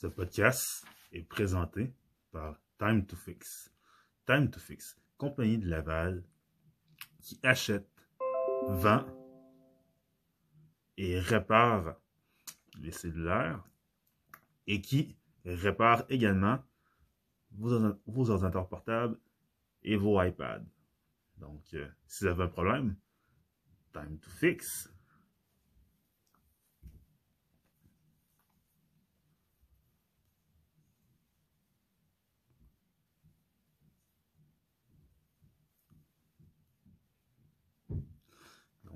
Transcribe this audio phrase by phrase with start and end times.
[0.00, 1.94] Ce podcast est présenté
[2.32, 3.70] par Time to Fix.
[4.24, 6.24] Time to Fix, compagnie de Laval
[7.20, 7.86] qui achète,
[8.68, 9.04] vend
[10.96, 11.96] et répare
[12.80, 13.62] les cellulaires
[14.66, 16.64] et qui répare également
[17.50, 19.20] vos, ordinateurs portables
[19.82, 20.64] et vos iPads.
[21.36, 22.96] Donc, euh, si vous avez un problème,
[23.92, 24.90] time to fix.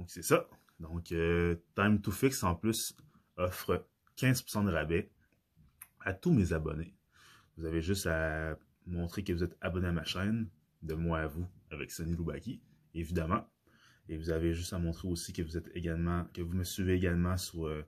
[0.04, 0.46] Donc, c'est ça.
[0.80, 2.94] Donc, euh, Time to Fix, en plus,
[3.38, 5.10] offre 15% de rabais
[6.00, 6.94] à tous mes abonnés.
[7.56, 10.50] Vous avez juste à montrer que vous êtes abonné à ma chaîne,
[10.82, 12.60] de moi à vous, avec Sonny Loubaki,
[12.92, 13.50] évidemment.
[14.10, 16.96] Et vous avez juste à montrer aussi que vous êtes également, que vous me suivez
[16.96, 17.82] également sur euh,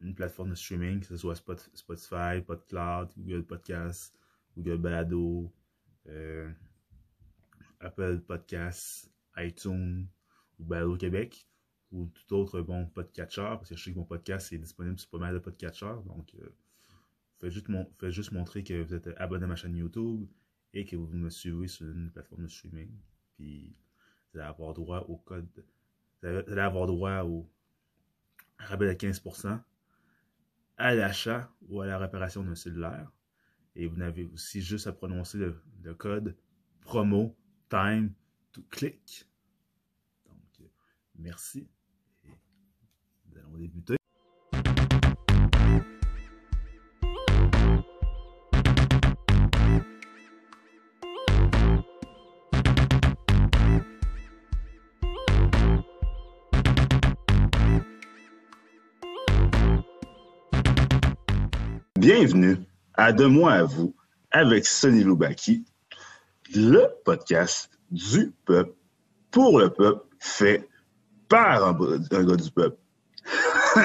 [0.00, 4.16] une plateforme de streaming, que ce soit Spotify, PodCloud, Google Podcasts,
[4.56, 5.54] Google Balado,
[6.08, 6.50] euh,
[7.78, 10.08] Apple Podcasts, iTunes
[10.58, 11.46] ou Balado Québec
[11.90, 15.08] ou tout autre bon podcatcher, parce que je sais que mon podcast est disponible sur
[15.08, 16.02] pas mal de podcatchers.
[16.06, 16.48] Donc, euh,
[17.40, 17.66] faites, juste
[17.98, 20.26] faites juste montrer que vous êtes abonné à ma chaîne YouTube
[20.74, 22.90] et que vous me suivez sur une plateforme de streaming.
[23.36, 23.74] Puis,
[24.32, 25.48] vous allez avoir droit au code.
[26.22, 27.48] Vous allez avoir droit au
[28.58, 29.60] rabais de 15%
[30.76, 33.10] à l'achat ou à la réparation d'un cellulaire.
[33.74, 36.36] Et vous n'avez aussi juste à prononcer le, le code
[36.80, 37.36] promo
[37.68, 38.12] time
[38.52, 39.27] to click.
[41.18, 41.66] Merci.
[42.24, 43.96] Nous allons débuter.
[61.98, 62.58] Bienvenue
[62.94, 63.96] à De moi à vous
[64.30, 65.64] avec Sonny Loubaki,
[66.54, 68.74] le podcast du peuple,
[69.32, 70.68] pour le peuple, fait
[71.28, 72.76] par un, gars du peuple.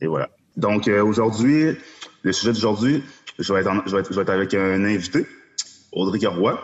[0.00, 0.30] Et voilà.
[0.56, 1.76] Donc euh, aujourd'hui,
[2.22, 3.02] le sujet d'aujourd'hui,
[3.38, 5.26] je, vais être je, vais être- je vais être avec un invité,
[5.92, 6.58] Audrey Carroy,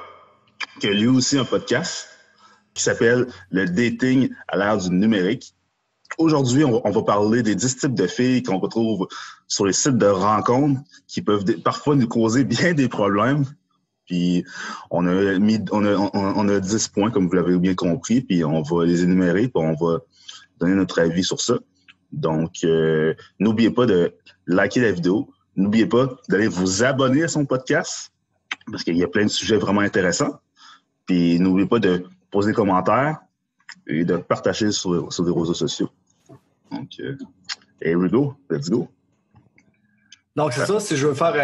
[0.80, 2.08] qui a lui aussi un podcast
[2.74, 5.54] qui s'appelle Le dating à l'ère du numérique.
[6.16, 9.08] Aujourd'hui, on, on va parler des 10 types de filles qu'on retrouve
[9.46, 13.44] sur les sites de rencontres qui peuvent parfois nous causer bien des problèmes.
[14.08, 14.44] Puis
[14.90, 18.44] on a mis on a, on, a 10 points comme vous l'avez bien compris, puis
[18.44, 20.00] on va les énumérer, puis on va
[20.58, 21.58] donner notre avis sur ça.
[22.10, 24.14] Donc euh, n'oubliez pas de
[24.46, 28.10] liker la vidéo, n'oubliez pas d'aller vous abonner à son podcast
[28.70, 30.40] parce qu'il y a plein de sujets vraiment intéressants.
[31.06, 33.18] Puis n'oubliez pas de poser des commentaires
[33.86, 35.90] et de partager sur, les réseaux sociaux.
[36.70, 37.16] Donc euh,
[37.82, 38.88] here we go, let's go.
[40.38, 40.78] Donc, c'est ça.
[40.78, 41.34] Si je veux faire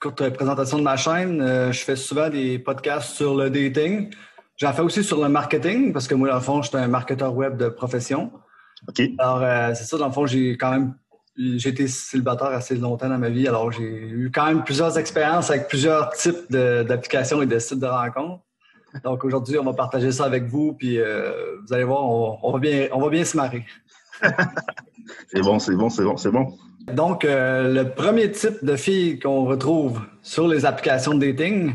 [0.00, 4.10] courte présentation de ma chaîne, euh, je fais souvent des podcasts sur le dating.
[4.56, 6.88] J'en fais aussi sur le marketing, parce que moi, dans le fond, je suis un
[6.88, 8.32] marketeur web de profession.
[8.88, 9.02] OK?
[9.18, 10.94] Alors, euh, c'est ça, dans le fond, j'ai quand même
[11.36, 15.48] j'ai été célibataire assez longtemps dans ma vie, alors j'ai eu quand même plusieurs expériences
[15.48, 18.42] avec plusieurs types d'applications et de sites de rencontres.
[19.04, 22.52] Donc aujourd'hui, on va partager ça avec vous, puis euh, vous allez voir, on, on
[22.52, 23.64] va bien, on va bien se marrer.
[25.28, 26.56] C'est bon, c'est bon, c'est bon, c'est bon.
[26.86, 31.74] Donc, euh, le premier type de fille qu'on retrouve sur les applications de dating,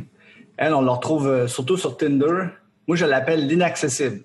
[0.57, 2.49] elle, on la retrouve euh, surtout sur Tinder.
[2.87, 4.21] Moi, je l'appelle l'inaccessible.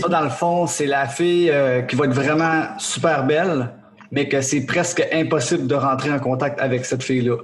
[0.00, 3.70] Ça, dans le fond, c'est la fille euh, qui va être vraiment super belle,
[4.10, 7.36] mais que c'est presque impossible de rentrer en contact avec cette fille-là.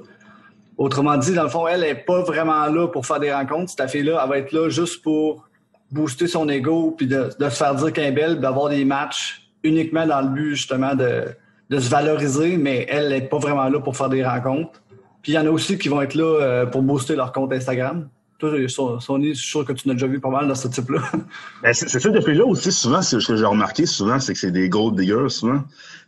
[0.79, 3.73] Autrement dit, dans le fond, elle n'est pas vraiment là pour faire des rencontres.
[3.77, 5.47] Cette fille-là, elle va être là juste pour
[5.91, 9.51] booster son ego, puis de, de se faire dire qu'elle est belle, d'avoir des matchs
[9.63, 11.25] uniquement dans le but, justement, de,
[11.71, 14.83] de se valoriser, mais elle n'est pas vraiment là pour faire des rencontres.
[15.23, 17.53] Puis il y en a aussi qui vont être là euh, pour booster leur compte
[17.53, 18.09] Instagram.
[18.39, 20.67] Toi, Son- Sonny, je suis sûr que tu n'as déjà vu pas mal dans ce
[20.67, 21.01] type-là.
[21.63, 24.51] Ben, c'est ça, de filles-là aussi, souvent, ce que j'ai remarqué souvent, c'est que c'est
[24.51, 25.63] des gold diggers, souvent.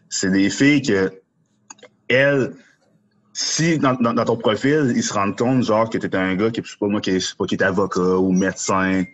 [0.08, 1.12] C'est des filles que,
[2.08, 2.54] elles,
[3.34, 6.70] si dans, ton profil, ils se rendent compte, genre, que t'es un gars qui, je
[6.70, 9.04] sais pas moi, qui sais pas, qui est avocat ou médecin,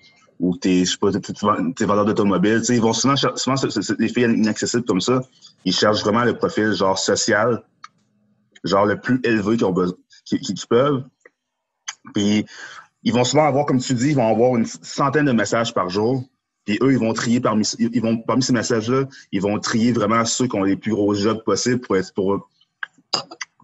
[0.40, 3.55] ou t'es, je sais pas, t'es, vendeur d'automobile, ils vont souvent, souvent,
[3.99, 5.20] des filles inaccessibles comme ça,
[5.64, 7.62] ils cherchent vraiment le profil, genre, social,
[8.64, 11.05] genre, le plus élevé qu'ils ont besoin, qu'ils, qu'ils peuvent.
[12.14, 12.46] Puis,
[13.02, 15.88] ils vont souvent avoir, comme tu dis, ils vont avoir une centaine de messages par
[15.88, 16.25] jour.
[16.64, 20.25] Puis eux, ils vont trier parmi, ils vont, parmi ces messages-là, ils vont trier vraiment
[20.25, 22.50] ceux qui ont les plus gros jobs possibles pour être, pour,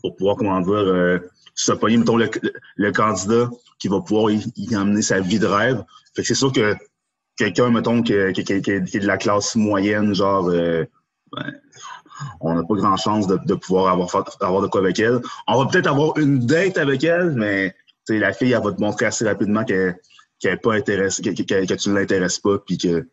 [0.01, 1.19] pour pouvoir, comment dire, euh,
[1.55, 2.31] se pogner, mettons, le,
[2.77, 5.85] le candidat qui va pouvoir y, y sa vie de rêve.
[6.15, 6.75] Fait que c'est sûr que
[7.37, 10.85] quelqu'un, mettons, qui, qui, est de la classe moyenne, genre, euh,
[11.33, 11.53] ben,
[12.41, 15.21] on n'a pas grand chance de, pouvoir avoir, de quoi avec elle.
[15.47, 17.75] On va peut-être avoir une date avec elle, mais
[18.09, 19.99] la fille, elle va te montrer assez rapidement qu'elle
[20.63, 23.09] pas que, tu ne l'intéresses pas, puis que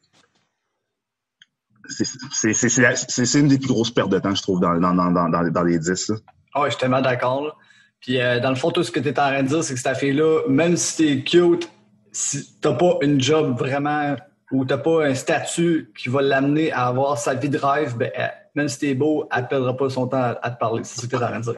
[2.32, 5.80] c'est une des plus grosses pertes de temps, je trouve, dans, dans, dans, dans les
[5.80, 6.12] 10.
[6.54, 7.58] Ah oui, je suis tellement d'accord.
[8.02, 9.76] Puis euh, dans le fond, tout ce que tu es en train de dire, c'est
[9.76, 11.70] que cette fille-là, même si tu es cute,
[12.12, 14.16] si t'as pas une job vraiment
[14.52, 18.12] ou t'as pas un statut qui va l'amener à avoir sa vie de rêve, ben,
[18.56, 20.84] même si t'es beau, elle ne perdra pas son temps à, te parler.
[20.84, 21.56] C'est ce que tu es en train de dire.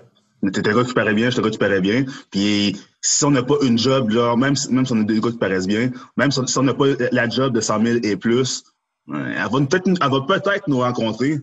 [0.52, 2.06] T'es un gars qui paraît bien, je un gars qui paraît bien.
[2.30, 5.32] Puis si on n'a pas une job, là, même, même si on a des gars
[5.32, 8.64] qui paraissent bien, même si on n'a pas la job de 100 000 et plus,
[9.08, 11.40] elle va peut-être peut nous rencontrer,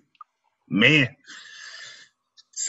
[0.68, 1.10] mais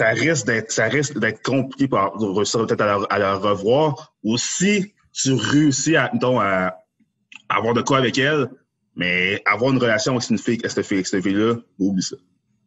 [0.01, 4.13] ça risque d'être ça risque d'être compliqué pour réussir peut-être à, la revoir.
[4.23, 6.75] Ou si tu réussis à, à,
[7.49, 8.49] avoir de quoi avec elle,
[8.95, 12.15] mais avoir une relation avec une fille, cette fille, cette fille-là, oublie ça.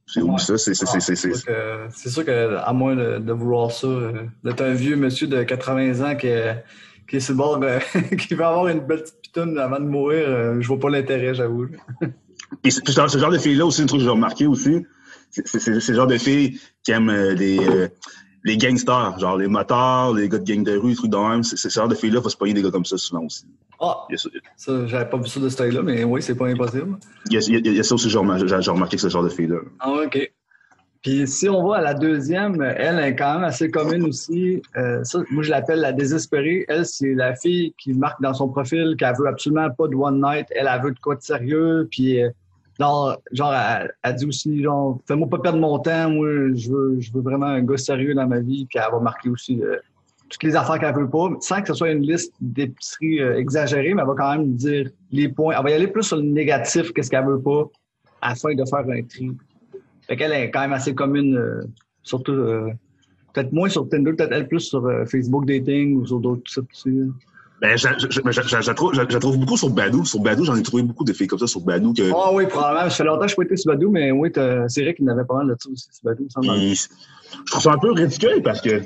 [0.07, 0.39] C'est ouais.
[0.39, 4.97] ça, c'est c'est sûr que à moins de, de vouloir ça, euh, d'être un vieux
[4.97, 6.63] monsieur de 80 ans qui est,
[7.09, 7.59] qui est sur le bord
[8.19, 11.35] qui veut avoir une belle petite pitoune avant de mourir, euh, je vois pas l'intérêt,
[11.35, 11.67] j'avoue.
[12.63, 14.85] Puis ce genre de filles-là aussi, un truc que j'ai remarqué aussi,
[15.45, 17.89] c'est le genre de filles qui aiment euh, les, euh,
[18.45, 21.43] les gangsters, genre les motards, les gars de gang de rue, trucs de même.
[21.43, 23.47] C'est ce genre de filles-là, il faut se payer des gars comme ça souvent aussi.
[23.81, 24.07] Ah!
[24.57, 26.97] Ça, j'avais pas vu ça de ce style-là, mais oui, c'est pas impossible.
[27.31, 29.59] Il y, a, il y a ça aussi, j'ai remarqué que ce genre de filles-là.
[29.81, 30.31] Ah, OK.
[31.05, 34.63] Puis si on va à la deuxième, elle est quand même assez commune aussi.
[34.75, 36.65] Euh, ça, moi, je l'appelle la désespérée.
[36.67, 40.23] Elle, c'est la fille qui marque dans son profil qu'elle veut absolument pas de one
[40.23, 40.47] night.
[40.53, 41.87] Elle, elle veut de quoi de sérieux.
[41.91, 42.31] Puis euh,
[42.79, 43.55] genre, genre
[44.03, 46.11] elle, dit aussi, genre, fais-moi pas perdre mon temps.
[46.11, 48.67] Moi, je veux, je veux vraiment un gars sérieux dans ma vie.
[48.67, 49.77] Puis elle va marquer aussi euh,
[50.29, 54.03] toutes les affaires qu'elle veut pas, sans que ce soit une liste d'épiceries exagérée, mais
[54.03, 55.55] elle va quand même dire les points.
[55.57, 57.65] Elle va y aller plus sur le négatif, qu'est-ce qu'elle veut pas,
[58.21, 59.31] afin de faire un tri.
[60.07, 61.63] Fait qu'elle est quand même assez commune, euh,
[62.03, 62.71] surtout, euh,
[63.33, 66.71] peut-être moins sur Tinder, peut-être elle plus sur euh, Facebook Dating ou sur d'autres sites
[66.71, 67.11] aussi.
[67.61, 70.05] Ben, je, je, je, je, trouve, je, trouve beaucoup sur Badou.
[70.05, 71.95] Sur Badou, j'en ai trouvé beaucoup de filles comme ça sur Badou.
[71.95, 72.11] Que...
[72.15, 72.91] Ah oui, probablement.
[72.91, 75.05] Ça fait longtemps que je n'ai pas été sur Badou, mais oui, c'est vrai qu'il
[75.05, 76.27] y en avait pas mal de ça aussi sur Badou.
[76.43, 78.83] je trouve ça un peu ridicule parce que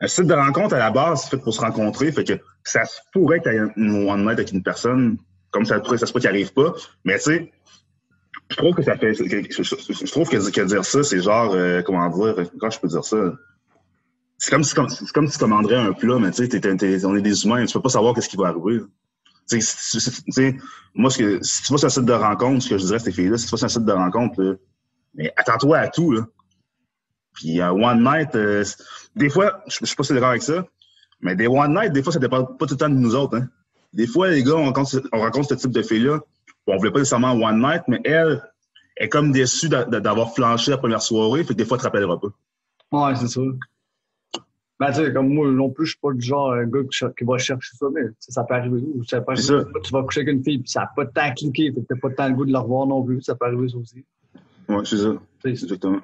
[0.00, 2.12] un site de rencontre à la base, c'est fait pour se rencontrer.
[2.12, 2.82] Fait que ça
[3.12, 5.18] pourrait qu'il y ait une one night avec une personne,
[5.50, 6.72] comme ça, ça se peut qu'il arrive pas.
[7.04, 7.52] Mais tu sais,
[8.50, 9.14] je trouve que ça fait.
[9.14, 13.04] Je, trouve que, que, dire ça, c'est genre, euh, comment dire, quand je peux dire
[13.04, 13.32] ça?
[14.38, 17.44] C'est comme, si, comme si tu commanderais un plat, mais tu sais, on est des
[17.44, 18.82] humains, tu peux pas savoir qu'est-ce qui va arriver.
[19.50, 20.56] Tu sais,
[20.94, 22.96] moi, ce que, si tu vas sur un site de rencontre, ce que je dirais
[22.96, 24.54] à ces filles-là, si tu vas sur un site de rencontre, là,
[25.14, 26.26] mais attends-toi à tout, là.
[27.34, 28.64] Puis un one night, euh,
[29.16, 30.64] des fois, je, suis pas si d'accord avec ça,
[31.20, 33.36] mais des one night, des fois, ça dépend pas tout le temps de nous autres.
[33.36, 33.48] Hein.
[33.92, 36.20] Des fois, les gars, on rencontre, on rencontre ce type de filles-là,
[36.66, 38.42] on voulait pas nécessairement one night, mais elle
[38.96, 42.20] est comme déçue d'avoir flanché la première soirée, fait que des fois, elle te rappellera
[42.20, 42.28] pas.
[42.92, 43.40] Ouais, c'est ça.
[44.80, 47.24] Ben, tu sais, comme moi non plus, je suis pas du genre un gars qui,
[47.24, 48.80] va chercher ça, mais ça peut arriver.
[48.94, 49.64] Ou ça peut arriver.
[49.82, 51.80] Tu vas coucher avec une fille, puis ça n'a pas de temps à cliquer, fait
[51.80, 53.20] que t'as pas de temps le goût de la revoir non plus.
[53.22, 54.04] Ça peut arriver ça aussi.
[54.68, 55.14] Ouais, c'est ça.
[55.44, 56.00] Exactement.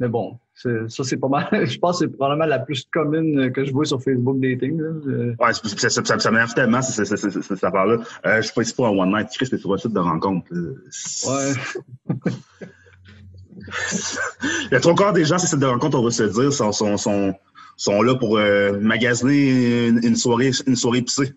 [0.00, 1.48] Mais bon, ça, c'est pas mal.
[1.66, 4.80] Je pense que c'est probablement la plus commune que je vois sur Facebook Dating.
[4.80, 4.90] Là.
[5.38, 7.98] Ouais, ça, ça, ça, ça m'énerve tellement, cette affaire-là.
[8.26, 9.28] Euh, je suis pas ici pour un one night.
[9.32, 10.46] Chris, c'est sur un site de rencontre.
[10.52, 11.52] Ouais.
[14.70, 16.52] Il y a trop encore des gens, ces sites de rencontre, on va se dire,
[16.52, 17.34] sont, sont, sont,
[17.76, 21.32] sont là pour euh, magasiner une, une, soirée, une soirée épicée.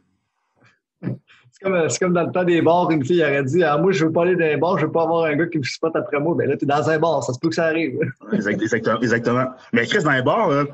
[1.66, 4.06] Euh, c'est comme, dans le temps des bars, une fille aurait dit ah, Moi, je
[4.06, 5.96] veux pas aller dans les bars, je veux pas avoir un gars qui me spot
[5.96, 6.36] après moi.
[6.38, 8.00] Ben là, t'es dans un bar, ça se peut que ça arrive.
[8.32, 9.46] exactement, exactement.
[9.74, 10.68] Mais Chris, dans les bars,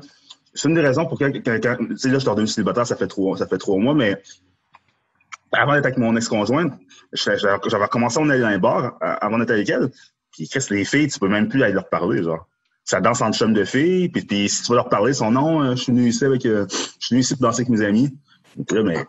[0.52, 1.76] c'est une des raisons pour que quelqu'un.
[1.76, 4.20] Tu sais, là, je suis devenu célibataire, ça fait trois, ça fait trois mois, mais
[5.52, 6.72] avant d'être avec mon ex-conjointe,
[7.12, 9.90] j'avais commencé à aller dans les bars avant d'être avec elle.
[10.32, 12.46] Puis Chris, les filles, tu peux même plus aller leur parler, genre.
[12.84, 15.62] Ça danse en chum de filles, puis, puis si tu veux leur parler, son nom,
[15.62, 16.44] euh, je suis venu ici avec.
[16.44, 18.14] Euh, je suis venu ici pour danser avec mes amis.
[18.56, 19.06] Donc là, mais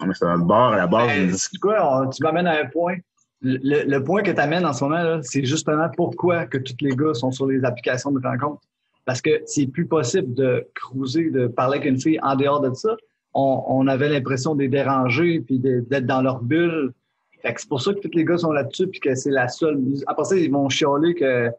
[0.00, 1.08] non, mais c'est dans le bar, à la base.
[1.08, 2.96] Ben, quoi, tu m'amènes à un point.
[3.42, 7.14] Le, point que tu amènes en ce moment, c'est justement pourquoi que tous les gars
[7.14, 8.60] sont sur les applications de rencontre.
[9.06, 12.72] Parce que c'est plus possible de cruiser, de parler avec une fille en dehors de
[12.74, 12.96] ça.
[13.32, 16.92] On, avait l'impression de les déranger d'être dans leur bulle.
[17.42, 19.80] c'est pour ça que tous les gars sont là-dessus puis que c'est la seule.
[20.06, 21.50] Après ça, ils vont chialer que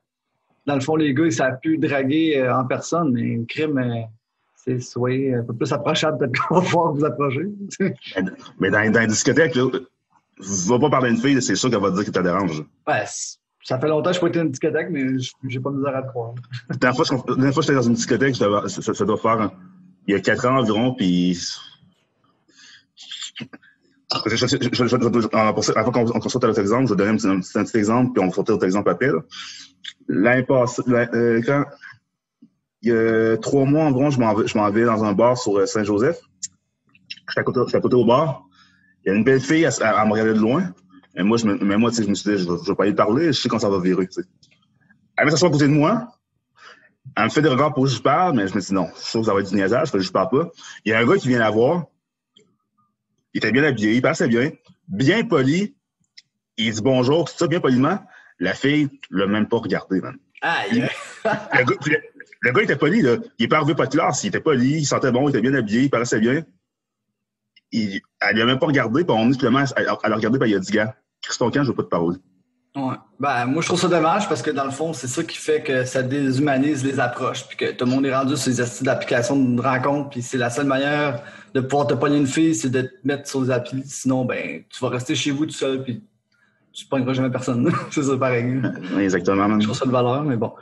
[0.65, 3.77] dans le fond, les gars, ils savent plus draguer euh, en personne, mais un crime,
[3.77, 4.01] euh,
[4.55, 7.47] c'est soyez un peu plus approchable, peut-être qu'on va pouvoir vous approcher.
[8.59, 9.65] mais dans, dans une discothèque, là,
[10.37, 12.63] vas pas parler d'une fille, c'est sûr qu'elle va te dire que tu dérange.
[12.87, 13.03] Ouais,
[13.63, 15.05] ça fait longtemps que je n'ai pas été dans une discothèque, mais
[15.47, 16.33] j'ai pas misère à te croire.
[16.69, 19.51] La dernière fois, que j'étais dans une discothèque, ça, ça, doit faire
[20.07, 21.39] il y a quatre ans environ, puis
[24.25, 25.37] je, je, je, je,
[25.77, 28.33] avant qu'on qu sorte l'autre exemple, je vais donner un petit, exemple, puis on va
[28.33, 29.09] sortir l'autre exemple après.
[30.07, 31.63] L'année passée, euh, quand
[32.81, 36.19] il y a trois mois environ, je m'en vais, je dans un bar sur Saint-Joseph.
[37.29, 38.43] J'étais à, côté, j'étais à côté au bar.
[39.05, 40.73] Il y a une belle fille, elle, me regardait de loin.
[41.17, 43.41] Moi, je mais moi, je me suis dit, je ne vais pas y parler, je
[43.41, 44.07] sais quand ça va virer.
[45.17, 46.07] Elle vient s'asseoir à côté de moi.
[47.15, 49.09] Elle me fait des regards pour que je parle, mais je me dis non, je
[49.09, 50.49] trouve que ça va être du niaisage, je parle pas.
[50.85, 51.85] Il y a un gars qui vient la voir.
[53.33, 54.51] Il était bien habillé, il passait bien,
[54.87, 55.75] bien poli.
[56.57, 57.99] Il dit bonjour, tout ça, bien poliment.
[58.39, 60.17] La fille l'a même pas regardé, man.
[60.41, 60.87] Aïe!
[61.23, 61.97] le, gars, le,
[62.41, 63.17] le gars était poli, là.
[63.37, 65.41] Il est pas arrivé pas de classe, il était poli, il sentait bon, il était
[65.41, 66.43] bien habillé, il paraissait bien.
[67.71, 70.39] Il, elle lui a même pas regardé, puis on est simplement, elle, elle a regardé,
[70.39, 72.17] puis il a dit, gars, Christon Camp, je veux pas te parler?
[72.75, 72.95] Ouais.
[73.19, 75.61] Ben, moi, je trouve ça dommage parce que dans le fond, c'est ça qui fait
[75.61, 78.83] que ça déshumanise les approches, puis que tout le monde est rendu sur les astuces
[78.83, 81.21] d'application d'une rencontre, puis c'est la seule manière
[81.53, 83.83] de pouvoir te pogner une fille, c'est de te mettre sur les applis.
[83.85, 86.01] Sinon, ben, tu vas rester chez vous tout seul, puis
[86.71, 87.71] tu ne pogneras jamais personne.
[87.91, 88.61] c'est ça pareil.
[88.99, 89.47] Exactement.
[89.49, 89.61] Même.
[89.61, 90.53] Je trouve ça de valeur, mais bon.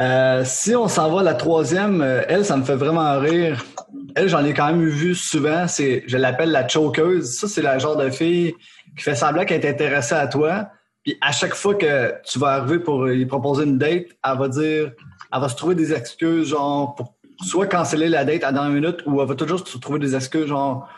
[0.00, 3.64] Euh, si on s'en va à la troisième, euh, elle, ça me fait vraiment rire.
[4.16, 5.68] Elle, j'en ai quand même vu souvent.
[5.68, 7.38] C'est, je l'appelle la chokeuse.
[7.38, 8.54] Ça, c'est la genre de fille
[8.96, 10.68] qui fait semblant qu'elle est intéressée à toi.
[11.04, 14.48] Puis à chaque fois que tu vas arriver pour lui proposer une date, elle va
[14.48, 14.92] dire,
[15.32, 18.74] elle va se trouver des excuses, genre, pour soit canceller la date à dans une
[18.74, 20.88] minute ou elle va toujours se trouver des excuses, genre,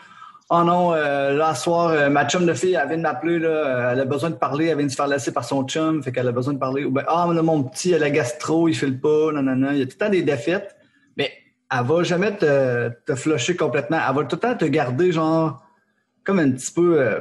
[0.49, 3.91] oh non, euh, là, soir, euh, ma chum de fille, elle vient de m'appeler, là,
[3.91, 6.11] elle a besoin de parler, elle vient de se faire laisser par son chum, fait
[6.11, 6.85] qu'elle a besoin de parler.
[6.85, 9.71] Ou ben, ah, là, mon petit, elle a gastro, il file pas, non, non, non.
[9.71, 10.75] Il y a tout le temps des défaites,
[11.17, 11.31] mais
[11.69, 13.99] elle va jamais te, te flusher complètement.
[14.07, 15.61] Elle va tout le temps te garder, genre,
[16.23, 17.19] comme un petit peu, euh,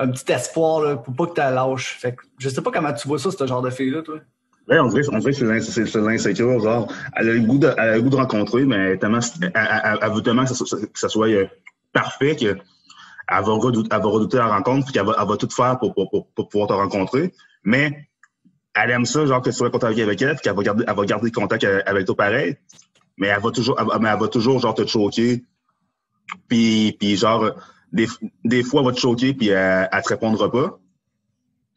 [0.00, 1.98] un petit espoir, là, pour pas que tu la lâches.
[2.00, 4.16] Fait que je sais pas comment tu vois ça, ce genre de fille-là, toi.
[4.68, 7.96] Ouais, on dirait, on que c'est l'insécure, genre, elle a le goût de, elle a
[7.96, 11.46] le goût de rencontrer, mais tellement, elle, veut tellement que ça, soit euh,
[11.92, 12.56] parfait que
[13.32, 16.68] elle va, redouter, la rencontre puis qu'elle va, tout faire pour, pour, pour, pour, pouvoir
[16.68, 17.32] te rencontrer.
[17.62, 18.08] Mais
[18.74, 20.96] elle aime ça, genre que tu sois contact avec elle, puis qu'elle va garder, elle
[20.96, 22.56] va garder contact avec toi pareil.
[23.18, 25.44] Mais elle va toujours, mais elle va toujours genre te choquer.
[26.48, 27.54] Puis, puis genre,
[27.92, 28.06] des,
[28.44, 30.78] des fois, elle va te choquer puis elle, elle te répondra pas.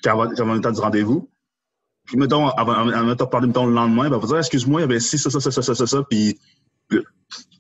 [0.04, 1.30] Quand elle va, va le temps du rendez-vous.
[2.06, 4.82] Puis mettons, elle va, elle va te parler mettons, le lendemain, elle va dire excuse-moi,
[4.82, 6.38] il y avait ci, ça, ça, ça, ça, ça, ça, puis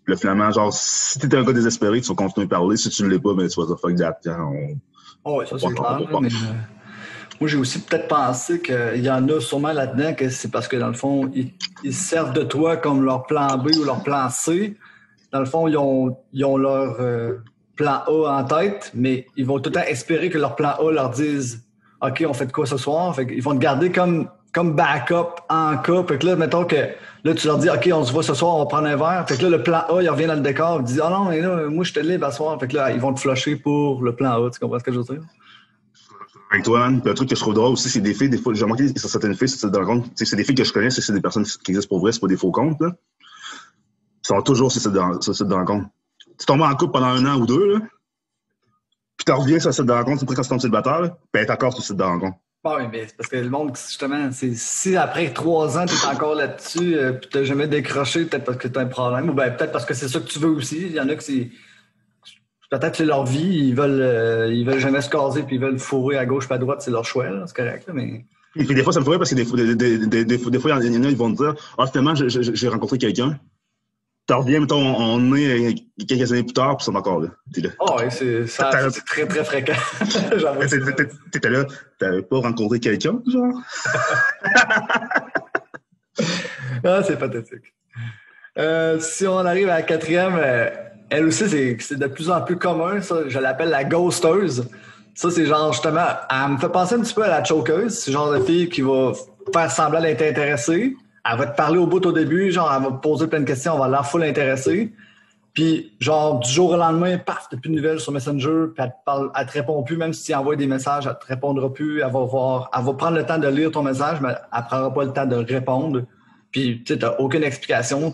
[0.07, 2.75] Là, finalement, genre, si t'es un gars désespéré, tu vas continuer à parler.
[2.75, 4.19] Si tu ne l'es pas, ben, tu vas dire fuck that.
[4.37, 4.75] On...
[5.23, 5.99] Oh, ouais, ça, c'est clair.
[6.21, 6.31] Mais, euh,
[7.39, 10.75] moi, j'ai aussi peut-être pensé qu'il y en a sûrement là-dedans que c'est parce que,
[10.75, 14.29] dans le fond, ils, ils servent de toi comme leur plan B ou leur plan
[14.29, 14.77] C.
[15.31, 17.37] Dans le fond, ils ont, ils ont leur euh,
[17.75, 20.91] plan A en tête, mais ils vont tout le temps espérer que leur plan A
[20.91, 21.63] leur dise
[22.01, 23.15] OK, on fait de quoi ce soir?
[23.15, 26.03] Fait ils vont te garder comme, comme backup en cas.
[26.07, 26.75] Fait que là, mettons que
[27.23, 29.25] Là, tu leur dis, OK, on se voit ce soir, on va prendre un verre.
[29.27, 30.81] Fait que là, le plan A, il revient dans le décor.
[30.81, 32.59] Il dit, ah non, mais là, moi, je te libre à soir.
[32.59, 34.49] Fait que là, ils vont te flusher pour le plan A.
[34.49, 35.21] Tu comprends ce que je veux dire?
[36.51, 37.01] Avec toi, man.
[37.03, 39.09] un truc que je trouve drôle aussi, c'est des filles, des fois, j'ai remarqué sur
[39.09, 42.11] certaines filles, c'est des filles que je connais, c'est des personnes qui existent pour vrai,
[42.11, 42.91] c'est pas des faux comptes, là.
[44.23, 45.87] Ils sont toujours sur cette rencontre.
[46.37, 47.79] Tu tombes en couple pendant un an ou deux, là.
[49.17, 51.17] Puis tu reviens sur ce site de rencontre, presque quand tu tombes célibataire, là.
[51.31, 52.37] Puis t'es encore sur ce site de rencontre.
[52.65, 56.05] Oui, mais c'est parce que le monde, justement, c'est si après trois ans, tu es
[56.05, 59.33] encore là-dessus, euh, puis tu jamais décroché, peut-être parce que tu as un problème, ou
[59.33, 60.81] bien peut-être parce que c'est ça que tu veux aussi.
[60.81, 61.49] Il y en a c'est.
[62.71, 65.61] Peut-être que c'est leur vie, ils veulent, euh, ils veulent jamais se caser, puis ils
[65.61, 68.25] veulent fourrer à gauche, pas à droite, c'est leur choix, c'est correct, là, mais.
[68.55, 70.93] Et puis des fois, ça me ferait parce que des fois, des, des, fois, il
[70.93, 73.39] y en a, ils vont te dire Ah, finalement, j'ai rencontré quelqu'un.
[74.25, 75.75] Tu reviens, mettons, on est
[76.07, 77.27] quelques années plus tard, puis sont encore là.
[77.53, 77.71] T'es là.
[77.79, 78.45] Oh, ouais, c'est
[79.05, 79.73] très, très fréquent.
[81.31, 81.65] T'étais là,
[81.99, 83.53] t'avais pas rencontré quelqu'un, genre?
[86.85, 87.73] ah, c'est pathétique.
[88.57, 90.69] Euh, si on arrive à la quatrième, euh,
[91.09, 93.27] elle aussi, c'est de plus en plus commun, ça.
[93.27, 94.69] Je l'appelle la ghosteuse.
[95.15, 97.99] Ça, c'est genre, justement, elle me fait penser un petit peu à la chokeuse.
[97.99, 99.11] C'est le genre de fille qui va
[99.53, 102.91] faire semblant d'être intéressée elle va te parler au bout au début, genre, elle va
[102.91, 104.93] te poser plein de questions, on va l'air full intéressée.
[105.53, 108.89] Puis, genre, du jour au lendemain, paf, t'as plus de nouvelles sur Messenger, puis elle
[108.89, 111.71] te, parle, elle te répond plus, même si tu envoies des messages, elle te répondra
[111.71, 114.63] plus, elle va voir, elle va prendre le temps de lire ton message, mais elle
[114.63, 116.03] prendra pas le temps de répondre.
[116.51, 118.13] Puis, tu sais, t'as aucune explication,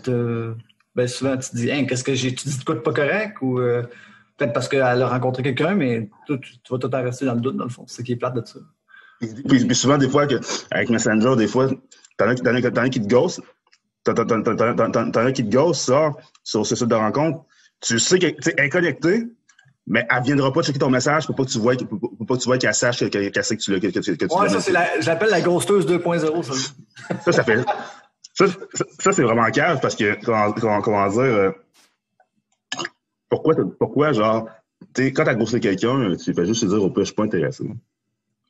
[0.94, 3.38] ben, souvent, tu te dis, hein, qu'est-ce que j'ai, tu dis de quoi pas correct,
[3.40, 3.82] ou euh,
[4.36, 6.34] peut-être parce qu'elle a rencontré quelqu'un, mais tu,
[6.70, 7.84] vas tout rester dans le doute, dans le fond.
[7.86, 8.58] C'est ce qui est plate de ça.
[9.20, 10.36] Puis, puis souvent, des fois, que,
[10.70, 11.70] avec Messenger, des fois,
[12.20, 13.40] T'en as, t'en as qui te gosse.
[14.04, 16.10] T'en as qui te gosse, ça,
[16.44, 17.46] sur ce site de rencontre.
[17.80, 19.24] Tu sais qu'elle est connectée,
[19.86, 22.36] mais elle ne viendra pas checker ton message pour pas que tu vois, pour, pas
[22.36, 23.80] que tu vois qu'elle sache qu'elle sait que tu l'as.
[23.80, 26.52] Que, que, que ouais, ça, c'est la, j'appelle la ghosteuse 2.0, ça.
[27.24, 27.64] ça, ça fait.
[28.34, 28.46] Ça,
[28.98, 31.50] ça c'est vraiment cave parce que, comment, comment, comment dire, euh,
[33.30, 34.46] pourquoi, pourquoi, genre,
[34.94, 37.24] sais, quand t'as ghosté quelqu'un, tu fais juste te dire, au pire, je suis pas
[37.24, 37.64] intéressé.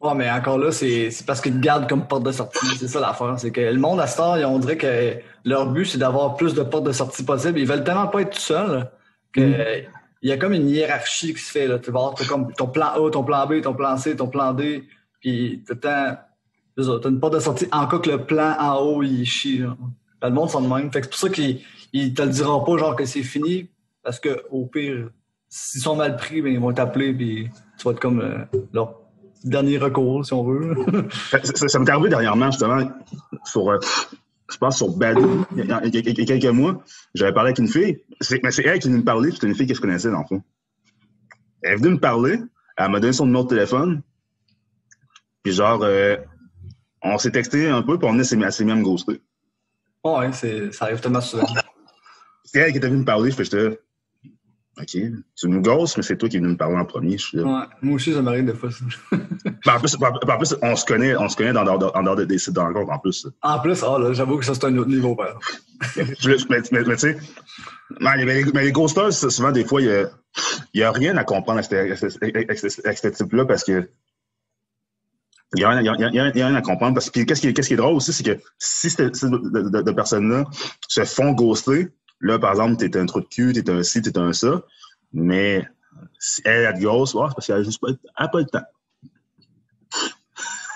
[0.00, 2.66] Ouais, mais encore là, c'est c'est parce qu'ils te gardent comme porte de sortie.
[2.78, 3.34] C'est ça l'affaire.
[3.38, 6.54] C'est que le monde à ce temps, on dirait que leur but, c'est d'avoir plus
[6.54, 7.58] de portes de sortie possible.
[7.58, 8.90] Ils veulent tellement pas être tout seuls
[9.32, 9.86] que Mm.
[10.22, 11.66] il y a comme une hiérarchie qui se fait.
[11.66, 11.78] Là.
[11.78, 14.28] Tu vas avoir t'as comme ton plan A, ton plan B, ton plan C, ton
[14.28, 14.84] plan D.
[15.20, 16.16] Puis tout le temps,
[17.02, 19.58] t'as une porte de sortie en cas que le plan en haut, il chie.
[19.58, 19.76] Là.
[20.22, 20.90] Ben, Le monde sont de même.
[20.90, 21.60] Fait que c'est pour ça qu'ils
[21.92, 23.68] ils te le diront pas, genre que c'est fini.
[24.02, 25.10] Parce que au pire,
[25.50, 28.38] s'ils sont mal pris, ben, ils vont t'appeler puis tu vas être comme euh,
[28.72, 28.99] leur
[29.44, 30.74] dernier recours, si on veut.
[31.30, 32.90] Ça, ça- ça m'est arrivé dernièrement, justement,
[33.44, 33.78] sur, euh,
[34.50, 36.82] je pense, sur Badoo, il y a, il y quelques mois.
[37.14, 38.00] J'avais parlé avec une fille.
[38.20, 40.10] C'est, mais c'est elle qui est venue me parler, c'était une fille que je connaissais,
[40.10, 40.42] dans le fond.
[41.62, 42.38] Elle est venue me parler,
[42.76, 44.02] elle m'a donné son numéro de téléphone.
[45.42, 46.16] Puis genre, euh,
[47.02, 48.82] on s'est texté un peu, puis on est s'est mis elle s'est mis à me
[48.82, 49.20] ghoster.
[50.04, 51.46] ouais, c'est, ça arrive tellement souvent.
[52.44, 53.78] C'est elle qui était venue me parler, je fais, j'étais,
[54.80, 54.96] OK,
[55.36, 57.18] tu me ghostes, mais c'est toi qui es venu me parler en premier.
[57.18, 57.44] Je suis là.
[57.44, 58.70] Ouais, moi aussi, ça m'arrive des fois.
[58.70, 59.18] Puis
[59.70, 62.38] en, plus, en plus, on se connaît, on se connaît dans, dans, en dehors des
[62.38, 63.26] sites de en plus.
[63.42, 65.46] En plus, ah là, j'avoue que ça, c'est un autre niveau, par exemple.
[66.20, 67.18] Je- mais, mais- mais tu sais,
[68.00, 70.08] mais, mais les, les ghosters, souvent, des fois, il
[70.74, 73.88] y a, rien à comprendre avec, ce- type-là parce que
[75.56, 76.94] il y, a rien, y a, y a- il y a rien à comprendre.
[76.94, 79.82] Parce puis qu'est-ce qui, qui est drôle aussi, c'est que si ces type de, de,
[79.82, 80.44] de personnes-là
[80.86, 81.88] se font ghoster,
[82.20, 84.62] là, par exemple, t'es un trou de cul, t'es un ci, t'es un ça,
[85.12, 85.66] mais
[86.18, 88.62] si elle, ghost, ouais, c'est parce qu'elle a juste pas, elle a pas le temps.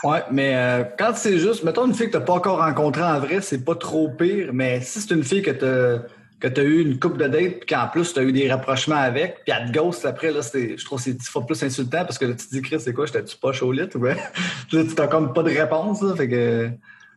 [0.03, 3.21] Ouais, mais euh, quand c'est juste, mettons une fille que t'as pas encore rencontrée en
[3.21, 6.07] vrai, c'est pas trop pire, mais si c'est une fille que t'as
[6.41, 9.45] que t'as eu une coupe de date, puis qu'en plus t'as eu des rapprochements avec,
[9.45, 12.19] puis elle te ghost après, là, je trouve que c'est dix fois plus insultant parce
[12.19, 14.17] que là, tu te dis, Chris, c'est quoi, j'étais-tu pas chaud lit, ouais?
[14.69, 16.71] tu t'as comme pas de réponse, là, fait que.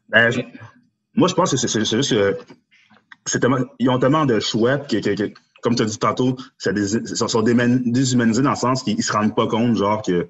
[0.08, 0.40] Ben, je-
[1.14, 2.38] moi, je pense que c'est juste que
[3.28, 6.36] c'est tellement, ils ont tellement de choix que, que- que- comme tu as dit tantôt,
[6.58, 10.28] ça des, ils sont, déshumanisés dans le sens qu'ils se rendent pas compte, genre, que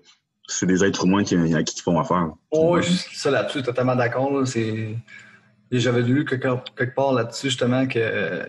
[0.48, 2.30] c'est des êtres humains qui, à qui ils font affaire.
[2.52, 4.48] Oh, oui, ça là-dessus, totalement d'accord.
[4.48, 4.96] C'est...
[5.70, 8.02] J'avais lu quelque, quelque part là-dessus, justement, qu'il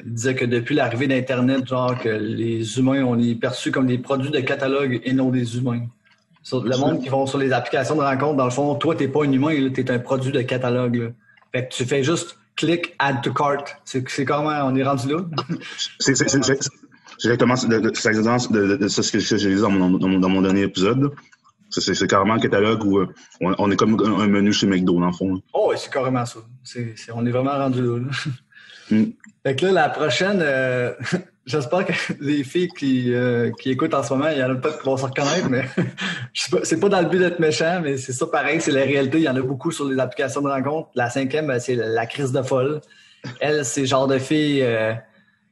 [0.04, 4.30] disait que depuis l'arrivée d'Internet, genre que les humains, on est perçus comme des produits
[4.30, 5.80] de catalogue et non des humains.
[6.44, 9.08] Sur le monde qui vont sur les applications de rencontre, dans le fond, toi, t'es
[9.08, 10.94] pas un humain, tu es un produit de catalogue.
[10.94, 11.08] là.
[11.50, 13.80] Fait que tu fais juste clic add to cart.
[13.84, 15.20] C'est, comment on est rendu là?
[15.98, 21.10] C'est exactement ce que j'ai dit dans mon, dans, mon, dans mon dernier épisode.
[21.70, 23.06] C'est- carrément un catalogue où euh,
[23.40, 25.40] on, on est comme un menu chez McDo, dans le fond.
[25.52, 26.40] Oh, c'est carrément ça.
[27.14, 27.98] On est vraiment rendu là.
[27.98, 28.06] là.
[28.90, 29.04] Mm.
[29.44, 30.94] Fait que là, la prochaine, euh,
[31.48, 34.54] j'espère que les filles qui, euh, qui écoutent en ce moment, il y en a
[34.54, 35.64] peut-être qui vont se reconnaître, mais
[36.50, 39.18] pas, c'est pas dans le but d'être méchant, mais c'est ça pareil, c'est la réalité.
[39.18, 40.90] Il y en a beaucoup sur les applications de rencontre.
[40.94, 42.80] La cinquième, ben, c'est la crise de folle.
[43.40, 44.92] Elle, c'est le genre de fille euh,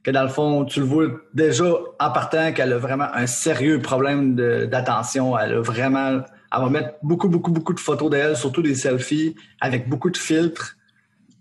[0.03, 3.81] que dans le fond, tu le vois déjà en partant qu'elle a vraiment un sérieux
[3.81, 5.37] problème d'attention.
[5.37, 6.21] Elle a vraiment.
[6.55, 10.15] Elle va mettre beaucoup, beaucoup, beaucoup de photos d'elle, surtout des selfies, avec beaucoup de
[10.15, 10.77] filtres.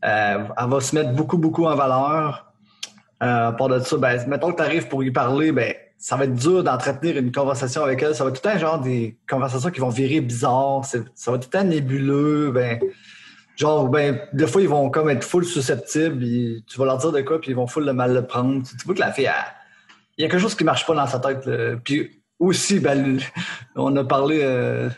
[0.04, 2.45] Euh, elle va se mettre beaucoup, beaucoup en valeur.
[3.22, 6.16] Euh, à part de ça, ben, mettons que tu arrives pour y parler, ben, ça
[6.16, 8.14] va être dur d'entretenir une conversation avec elle.
[8.14, 10.84] Ça va être tout le temps genre des conversations qui vont virer bizarres.
[10.84, 12.50] C'est- Ça va être tout le temps nébuleux.
[12.50, 12.78] Ben,
[13.56, 16.22] genre, ben, des fois, ils vont comme être full susceptibles.
[16.22, 18.62] ils- tu vas leur dire de quoi, puis ils vont full de mal le prendre.
[18.68, 19.30] Tu, tu vois que la fille,
[20.18, 21.46] il y a quelque chose qui marche pas dans sa tête.
[21.46, 21.76] là.
[21.82, 23.18] Puis aussi, ben,
[23.76, 24.90] on a parlé euh,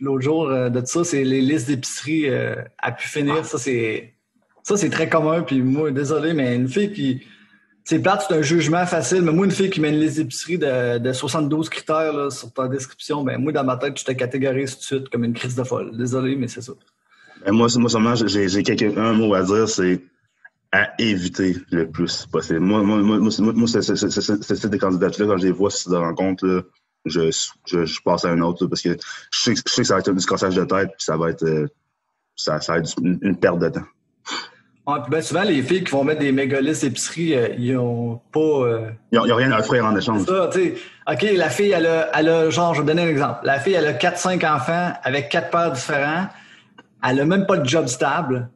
[0.00, 3.44] l'autre jour euh, de ça, c'est les listes d'épicerie euh, à pu finir.
[3.44, 4.14] Ça, c'est
[4.62, 5.42] ça, c'est très commun.
[5.42, 7.26] Puis moi, désolé, mais une fille qui.
[7.88, 10.58] C'est plate, c'est un jugement facile, mais moi, une fille qui met une liste d'épicerie
[10.58, 14.72] de, de 72 critères sur ta description, ben moi, dans ma tête, je te catégorise
[14.72, 15.96] tout de suite comme une crise de folle.
[15.96, 16.72] Désolé, mais c'est ça.
[17.44, 20.02] Ben, moi, seulement, j'ai un mot à dire, c'est
[20.72, 22.58] à éviter le plus possible.
[22.58, 26.44] Moi, moi, moi, moi, moi, c'est des candidatures-là, quand je les vois sur des rencontres,
[26.44, 26.62] là,
[27.04, 27.30] je,
[27.66, 28.96] je, passe à un autre, parce que
[29.30, 31.68] je sais, que- ça va être du cassage de tête, puis ça va être, euh,
[33.22, 33.86] une perte de temps.
[34.86, 37.76] Ouais, puis ben, souvent, les filles qui vont mettre des méga listes d'épicerie, euh, ils
[37.76, 38.38] ont pas.
[38.40, 40.24] euh, Il n'y a, rien à offrir en échange.
[40.24, 40.74] Ça, tu sais,
[41.10, 43.40] OK, la fille, elle a, elle a, genre, je vais donner un exemple.
[43.42, 46.26] La fille, elle a 4-5 enfants avec quatre pères différents.
[47.04, 48.48] Elle a même pas de job stable.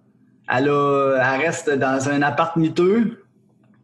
[0.49, 3.25] Elle a, elle reste dans un appart miteux.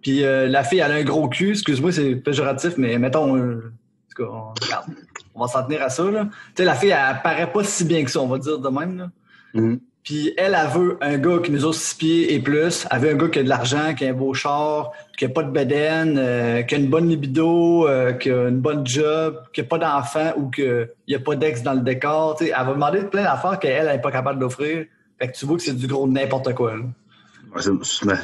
[0.02, 1.50] Puis euh, la fille, elle a un gros cul.
[1.50, 4.86] Excuse-moi, c'est péjoratif, mais mettons, euh, en tout cas, on, regarde,
[5.34, 6.26] on va s'en tenir à ça, là.
[6.26, 8.68] Tu sais, la fille, elle paraît pas si bien que ça, on va dire de
[8.68, 9.10] même, là.
[9.54, 9.80] Mhm.
[10.06, 12.86] Puis elle, elle veut un gars qui mesure six pieds et plus.
[12.92, 15.28] Elle veut un gars qui a de l'argent, qui a un beau char, qui a
[15.28, 19.42] pas de bedaine, euh, qui a une bonne libido, euh, qui a une bonne job,
[19.52, 22.36] qui a pas d'enfant ou qu'il n'y a pas d'ex dans le décor.
[22.36, 24.86] Tu sais, elle va demander plein d'affaires qu'elle n'est pas capable d'offrir.
[25.18, 26.74] Fait que tu vois que c'est du gros n'importe quoi.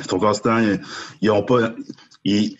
[0.08, 0.80] ton constant, ils,
[1.20, 1.72] ils ont pas.
[2.24, 2.56] Ils,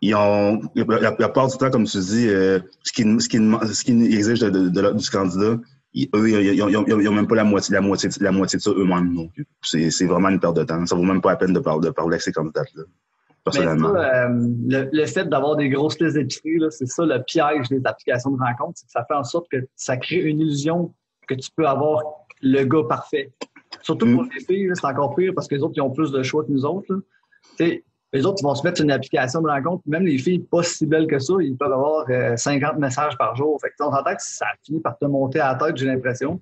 [0.00, 3.36] ils ont, la, la, plupart du temps, comme tu dis, euh, ce qu'ils ce qui,
[3.36, 5.58] ce qui exigent de, du candidat,
[5.94, 9.14] ils, eux, ils n'ont même pas la moitié, la moitié, la moitié de ça eux-mêmes.
[9.14, 9.30] Donc,
[9.62, 10.84] c'est vraiment une perte de temps.
[10.86, 12.84] Ça vaut même pas la peine de parler, de parler avec ces candidats-là.
[13.44, 13.92] Personnellement.
[13.94, 14.28] Ça, euh,
[14.68, 18.38] le, le, fait d'avoir des grosses listes d'épicerie, c'est ça le piège des applications de
[18.38, 18.80] rencontre.
[18.86, 20.94] Ça fait en sorte que ça crée une illusion
[21.26, 22.02] que tu peux avoir
[22.40, 23.32] le gars parfait.
[23.82, 24.30] Surtout pour mm.
[24.34, 26.52] les filles, c'est encore pire parce que les autres, ils ont plus de choix que
[26.52, 27.02] nous autres.
[28.12, 29.82] Les autres, ils vont se mettre sur une application de rencontre.
[29.86, 33.34] Même les filles pas si belles que ça, ils peuvent avoir 50 euh, messages par
[33.36, 33.58] jour.
[33.60, 36.40] Fait que, on s'entend que ça finit par te monter à la tête, j'ai l'impression.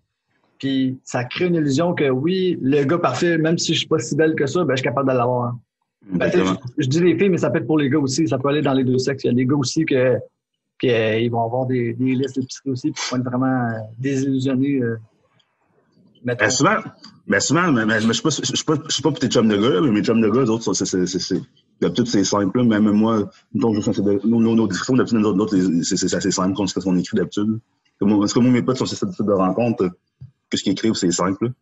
[0.58, 3.98] Puis ça crée une illusion que oui, le gars parfait, même si je suis pas
[3.98, 5.46] si belle que ça, ben, je suis capable de l'avoir.
[5.46, 5.60] Hein.
[6.12, 6.30] Ben,
[6.78, 8.26] je, dis les filles, mais ça peut être pour les gars aussi.
[8.26, 9.24] Ça peut aller dans les deux sexes.
[9.24, 10.18] Il y a des gars aussi que,
[10.82, 14.80] ils vont avoir des, des listes d'épicerie aussi, puis ils vont être vraiment euh, désillusionnés.
[14.82, 14.96] Euh,
[16.24, 16.76] ben, souvent,
[17.26, 19.28] ben souvent, mais, mais, je suis pas, je suis pas, je suis pas pour tes
[19.28, 21.40] chums de gars, mais mes chums de gars, les autres, c'est, c'est, c'est,
[21.80, 22.64] d'habitude, c'est simple, là.
[22.64, 23.76] Même moi, donc,
[24.24, 27.58] nos, nos, nos discussions, d'habitude, nous autres, c'est, assez simple, qu'on ce qu'on écrit d'habitude.
[27.98, 29.90] Parce que moi, mes potes sont ces sites de rencontre,
[30.48, 31.52] qu'est-ce qu'ils écrivent, c'est simple,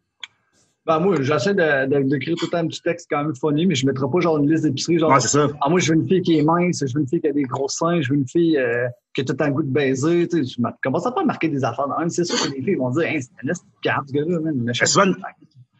[0.88, 4.06] ben, moi, j'essaie d'écrire tout un petit texte quand même funny, mais je ne mettrai
[4.10, 4.98] pas genre une liste d'épicerie.
[4.98, 5.48] Genre, ouais, c'est ça.
[5.60, 7.32] Ah, moi, je veux une fille qui est mince, je veux une fille qui a
[7.32, 10.26] des gros seins, je veux une fille euh, qui a tout un goût de baiser.
[10.28, 11.84] Tu sais, je commence pas à marquer des affaires.
[12.08, 14.38] C'est sûr que les filles vont dire, hey, c'est une liste de carte, ce gars-là,
[14.40, 15.12] Mais souvent,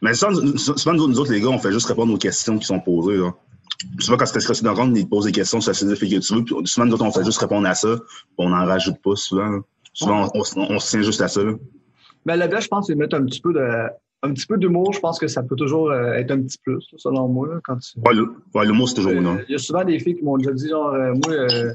[0.03, 3.17] mais souvent, nous, autres, les gars, on fait juste répondre aux questions qui sont posées.
[3.17, 3.33] Là.
[3.99, 6.33] Souvent, quand c'était dans compte, ils te posent des questions sur la filles que tu
[6.33, 6.43] veux.
[6.43, 7.95] Puis souvent, nous autres, on fait juste répondre à ça.
[8.37, 9.61] on n'en rajoute pas souvent.
[9.93, 11.43] Souvent, on, on, se tient juste à ça.
[11.43, 11.53] Là.
[12.25, 13.89] Mais le gars, je pense, il mettre un petit peu de
[14.21, 16.85] un petit peu d'humour, je pense que ça peut toujours euh, être un petit plus,
[16.97, 17.47] selon moi.
[17.47, 17.99] Là, quand tu...
[17.99, 19.39] Ouais, l'humour, c'est toujours non.
[19.47, 21.73] Il y a souvent des filles qui m'ont déjà dit, genre, euh, moi, euh,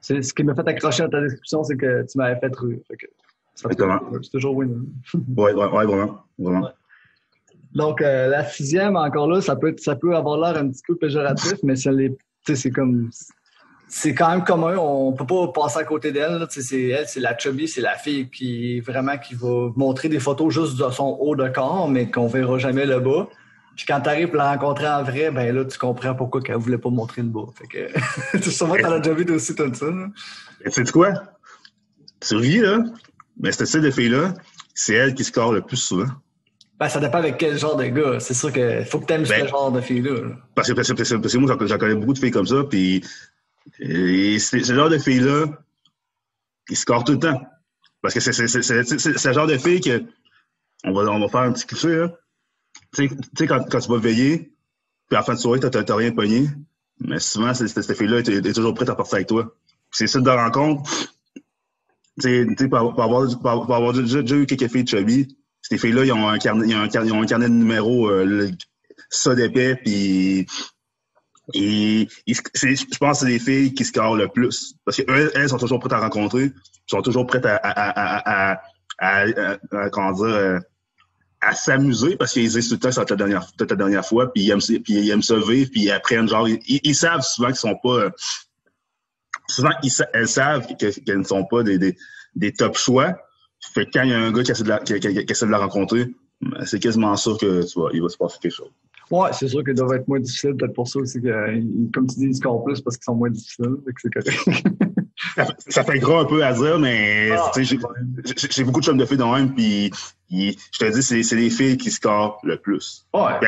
[0.00, 2.78] c'est, ce qui m'a fait accrocher à ta description, c'est que tu m'avais fait rire.
[3.54, 4.86] C'est toujours win.
[5.14, 6.24] ouais, ouais, ouais, vraiment.
[6.38, 6.68] vraiment.
[7.74, 11.54] Donc, la sixième, encore là, ça peut, ça peut avoir l'air un petit peu péjoratif,
[11.62, 13.10] mais c'est comme
[13.94, 14.76] c'est quand même commun.
[14.78, 16.46] On peut pas passer à côté d'elle.
[16.48, 20.54] C'est elle, c'est la chubby, c'est la fille qui vraiment qui va montrer des photos
[20.54, 23.28] juste de son haut de corps, mais qu'on verra jamais le bas.
[23.76, 26.56] Puis quand tu arrives pour la rencontrer en vrai, ben là, tu comprends pourquoi qu'elle
[26.56, 27.44] voulait pas montrer le bas.
[27.54, 29.86] Fait que, tu sûrement que t'en as déjà vu aussi tout ça.
[29.86, 30.08] Là.
[30.64, 31.12] tu sais quoi?
[32.20, 32.78] Tu ris, là,
[33.38, 34.32] mais cette de fille-là,
[34.74, 36.08] c'est elle qui score le plus souvent.
[36.82, 38.18] Ben, ça dépend avec quel genre de gars.
[38.18, 40.32] C'est sûr qu'il faut que tu aimes ce ben, genre de fille-là.
[40.56, 43.04] Parce que, parce, que, parce que moi, j'en connais beaucoup de filles comme ça, puis
[43.78, 45.46] et ce genre de filles-là
[46.66, 47.40] qui score tout le temps.
[48.00, 50.02] Parce que c'est ce genre de filles que.
[50.82, 52.12] On va, on va faire un petit cliché, là.
[52.96, 54.52] Tu sais, quand, quand, tu vas veiller,
[55.08, 56.48] puis à la fin de soirée, tu n'as rien pogné,
[56.98, 59.54] mais souvent, cette fille-là est, est, toujours prête à partir avec toi.
[59.92, 60.90] C'est sites de rencontre,
[62.20, 66.12] tu sais, pour, avoir, pour, avoir déjà, eu quelques filles de chubby, ces filles-là, ils
[66.12, 68.50] ont un carnet, ils ont un, ils carnet de numéros, euh,
[69.08, 70.46] ça d'épais, puis
[71.54, 74.74] et, je pense que c'est les filles qui scorent le plus.
[74.84, 76.52] Parce qu'elles, elles sont toujours prêtes à rencontrer,
[76.86, 78.60] sont toujours prêtes à, à, à,
[78.98, 80.58] à comment dire, euh,
[81.40, 84.44] à s'amuser parce qu'ils disent tout le temps c'est la dernière, la dernière fois, puis
[84.44, 87.56] ils aiment, puis ils aiment se vivre, puis après, genre, ils, ils, savent souvent qu'ils
[87.56, 88.10] sont pas, euh,
[89.48, 91.96] souvent, ils, elles savent qu'elles ne sont pas des, des,
[92.36, 93.16] des top choix.
[93.74, 95.32] Fait que quand il y a un gars qui essaie de la, qui, qui, qui
[95.32, 96.06] essaie de la rencontrer,
[96.40, 98.70] ben, c'est quasiment sûr que, tu vois, il va se passer quelque chose.
[99.10, 100.56] Ouais, c'est sûr qu'ils doivent être moins difficiles.
[100.56, 103.30] Peut-être pour ça aussi que, comme tu dis, ils scorent plus parce qu'ils sont moins
[103.30, 103.76] difficiles.
[104.00, 104.78] c'est correct.
[105.68, 109.18] ça, fait gros un peu à dire, mais ah, j'ai beaucoup de chums de filles
[109.18, 109.92] dans même, puis
[110.30, 113.06] je te dis, c'est les filles qui scorent le plus.
[113.12, 113.38] Ouais.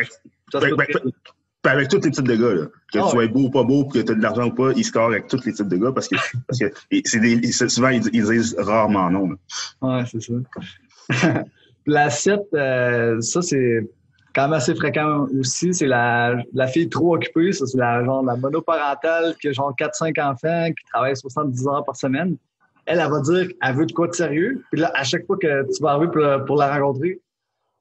[1.71, 2.67] Avec tous les types de gars, là.
[2.93, 4.73] que ah, tu sois beau ou pas beau, que tu aies de l'argent ou pas,
[4.77, 8.01] ils scorent avec tous les types de gars parce que, parce que des, souvent, ils,
[8.01, 9.31] disent rarement non.
[9.31, 9.37] Là.
[9.83, 11.45] Ouais, c'est ça.
[11.87, 13.87] La 7, euh, ça, c'est
[14.35, 17.53] quand même assez fréquent aussi, c'est la, la fille trop occupée.
[17.53, 21.85] Ça, c'est la, genre, la monoparentale qui a genre 4-5 enfants, qui travaille 70 heures
[21.85, 22.37] par semaine.
[22.87, 24.65] Elle, elle va dire qu'elle veut de quoi de sérieux.
[24.71, 27.21] Puis là, à chaque fois que tu vas arriver pour, pour la rencontrer,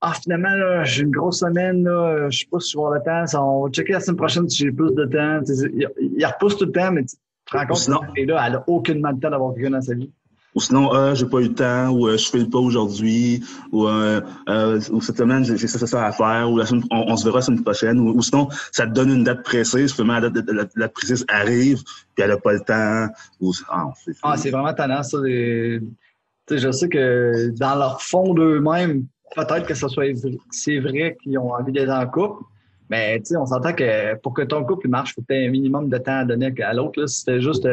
[0.06, 3.00] ah, finalement, là, j'ai une grosse semaine, là, je sais pas si je vais avoir
[3.00, 3.26] le temps.
[3.26, 5.40] Ça, on va checker la semaine prochaine si j'ai plus de temps.
[5.48, 5.88] Il,
[6.18, 9.12] il, repousse tout le temps, mais tu te rends compte que là, elle a aucunement
[9.12, 10.12] le temps d'avoir quelqu'un dans sa vie
[10.56, 13.88] ou sinon ah j'ai pas eu le temps ou euh, je fais pas aujourd'hui ou,
[13.88, 17.18] euh, euh, ou cette semaine j'ai ça, ça, ça à faire ou la semaine, on,
[17.18, 20.30] se verra la semaine prochaine ou, sinon ça te donne une date précise finalement la
[20.30, 21.82] date, la, précise arrive
[22.14, 23.08] puis elle a pas le temps
[23.42, 29.66] ou ah, c'est ah, vraiment tannant ça je sais que dans leur fond d'eux-mêmes peut-être
[29.66, 30.06] que ce soit
[30.52, 32.44] c'est vrai qu'ils ont envie d'être en couple
[32.90, 35.48] mais tu sais on s'entend que pour que ton couple marche il faut que tu
[35.48, 37.68] un minimum de temps à donner à l'autre si c'était juste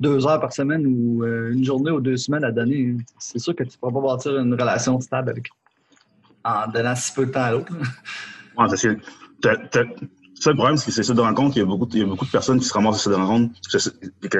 [0.00, 3.54] deux heures par semaine ou euh, une journée ou deux semaines à donner, c'est sûr
[3.54, 5.48] que tu ne pourras pas bâtir une relation stable avec
[6.44, 7.72] en donnant si peu de temps à l'autre.
[7.72, 11.56] Ouais, parce que le problème, c'est que c'est ça de rencontre.
[11.56, 13.16] Il y a beaucoup, il y a beaucoup de personnes qui se ramassent sur de
[13.16, 13.54] rencontre.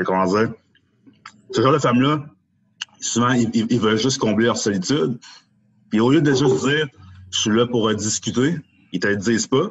[0.05, 0.53] Comment dire?
[1.51, 2.25] Ce genre de femmes-là,
[3.01, 5.19] souvent, ils, veulent juste combler leur solitude.
[5.91, 6.87] Puis au lieu de juste dire,
[7.31, 8.57] je suis là pour discuter,
[8.93, 9.71] ils te disent pas.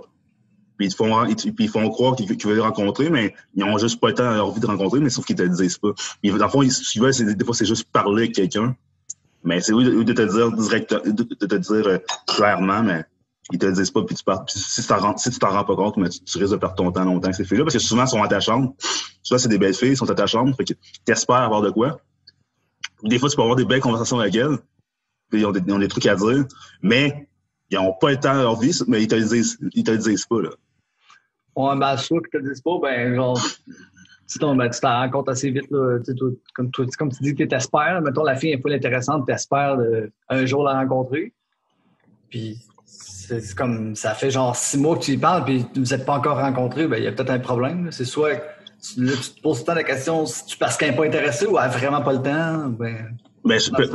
[0.77, 3.63] Puis ils, te font, ils, puis ils font croire qu'ils veulent les rencontrer, mais ils
[3.63, 5.77] ont juste pas le temps dans leur vie de rencontrer, mais sauf qu'ils te disent
[5.77, 5.93] pas.
[6.21, 8.75] Puis dans le fond, ce qu'ils veulent, c'est, des fois, c'est juste parler avec quelqu'un.
[9.43, 11.97] Mais c'est au lieu de te dire direct, de te dire euh,
[12.27, 13.05] clairement, mais
[13.51, 14.43] ils te le disent pas, puis tu pars.
[14.47, 17.35] Si tu t'en rends, pas compte, mais tu, risques de perdre ton temps longtemps avec
[17.35, 18.73] ces filles-là, parce que souvent, elles sont à chambre.
[19.21, 20.73] Souvent, c'est des belles filles, elles sont à ta chambre, fait que
[21.05, 21.99] t'espères avoir de quoi.
[23.03, 24.57] Des fois, tu peux avoir des belles conversations avec elles,
[25.31, 26.45] ils ont des, ils ont des trucs à dire,
[26.81, 27.27] mais
[27.69, 29.91] ils n'ont pas le temps de leur vie, mais ils te le disent, ils te
[29.91, 30.49] le disent pas, là.
[31.55, 33.41] Ouais, ben, soit qu'ils te le disent pas, ben, genre,
[34.27, 35.99] tu t'en ben, rends compte assez vite, là,
[36.53, 39.33] comme, tu, comme tu dis que tu espères, mettons, la fille est pas intéressante, tu
[39.33, 39.77] espères
[40.29, 41.33] un jour la rencontrer.
[42.29, 46.05] Puis, c'est comme, ça fait genre six mois que tu y parles, puis vous n'êtes
[46.05, 47.91] pas encore rencontrés, ben, il y a peut-être un problème.
[47.91, 48.41] C'est soit,
[48.81, 50.25] tu, te poses tout le temps la question,
[50.59, 53.17] parce qu'elle n'est pas intéressée ou elle n'a vraiment pas le temps, ben.
[53.43, 53.89] ben je peux,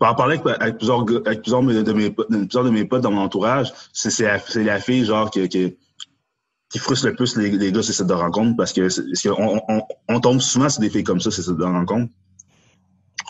[0.00, 4.22] en parler avec, plusieurs, de mes, potes dans mon entourage, c'est
[4.56, 5.76] la, fille, genre, qui,
[6.78, 8.88] frustre le plus les, gars, c'est cette de rencontre, parce que,
[10.20, 12.12] tombe souvent sur des filles comme ça, c'est cette de rencontre.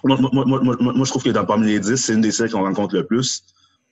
[0.05, 3.07] Moi, je trouve que dans parmi les 10, c'est une des celles qu'on rencontre le
[3.07, 3.45] plus.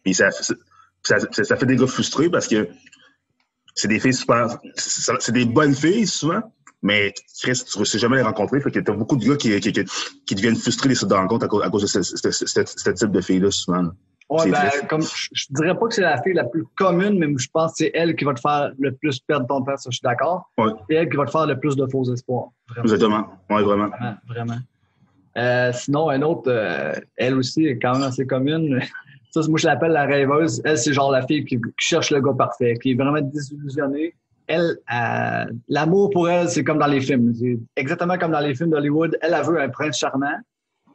[0.03, 2.69] Puis ça, fait des gars frustrés parce que
[3.75, 4.59] c'est des filles super.
[4.77, 6.41] C'est des bonnes filles souvent,
[6.85, 8.61] mais Chris, tu ne réussis jamais les rencontrer.
[8.61, 11.63] Fait que t'as beaucoup de gars qui, qui, qui, deviennent frustrés de rencontre à cause,
[11.65, 13.89] à cause de ce, ce, ce, ce, type de filles-là souvent.
[14.29, 17.49] Ouais, ben, comme, je, dirais pas que c'est la fille la plus commune, mais je
[17.51, 19.97] pense que c'est elle qui va te faire le plus perdre ton temps, ça, je
[19.97, 20.51] suis d'accord.
[20.59, 20.73] Ouais.
[20.89, 22.49] C'est elle qui va te faire le plus de faux espoirs.
[22.69, 22.83] Vraiment.
[22.85, 23.27] Exactement.
[23.49, 23.89] Ouais, vraiment.
[23.89, 24.17] Vraiment.
[24.29, 24.59] vraiment.
[25.39, 28.81] Euh, sinon, un autre, euh, elle aussi est quand même assez commune.
[29.31, 30.63] Ça, moi, je l'appelle la rêveuse.
[30.65, 34.15] Elle, c'est genre la fille qui, cherche le gars parfait, qui est vraiment désillusionnée.
[34.47, 37.33] Elle, euh, l'amour pour elle, c'est comme dans les films.
[37.35, 39.17] C'est exactement comme dans les films d'Hollywood.
[39.23, 40.39] Elle, a veut un prince charmant.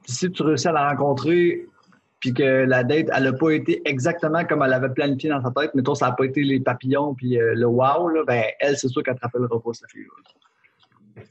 [0.03, 1.67] Puis si tu réussis à la rencontrer,
[2.19, 5.51] puis que la date, elle n'a pas été exactement comme elle avait planifié dans sa
[5.51, 8.77] tête, mais toi, ça n'a pas été les papillons puis euh, le wow, ben, elle,
[8.77, 11.23] c'est sûr qu'elle te rappellera pas cette fille-là.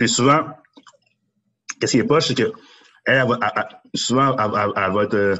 [0.00, 0.40] Et souvent,
[1.80, 2.52] qu'est-ce qui est pas, c'est que
[3.04, 3.26] elle,
[3.94, 5.36] souvent, elle, elle, va te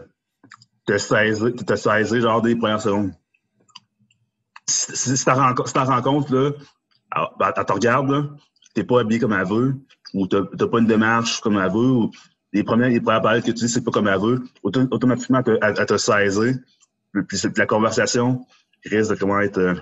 [0.86, 3.12] te saisir, te saisir genre des premières secondes.
[4.70, 6.50] Si, ta rencontre, là,
[7.16, 8.36] elle, elle te regarde,
[8.74, 9.76] t'es pas habillé comme elle veut,
[10.14, 12.10] ou t'as pas une démarche comme elle veut, ou
[12.52, 15.86] les premières, les paroles que tu dis, c'est pas comme elle veut, automatiquement, elle, elle,
[15.86, 16.54] te saisir.
[17.28, 18.46] Puis, la conversation
[18.84, 19.74] risque de comment être euh,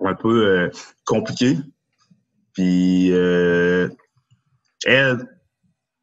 [0.00, 0.70] un peu euh,
[1.04, 1.58] compliquée.
[2.54, 3.88] Puis euh,
[4.84, 5.18] elle,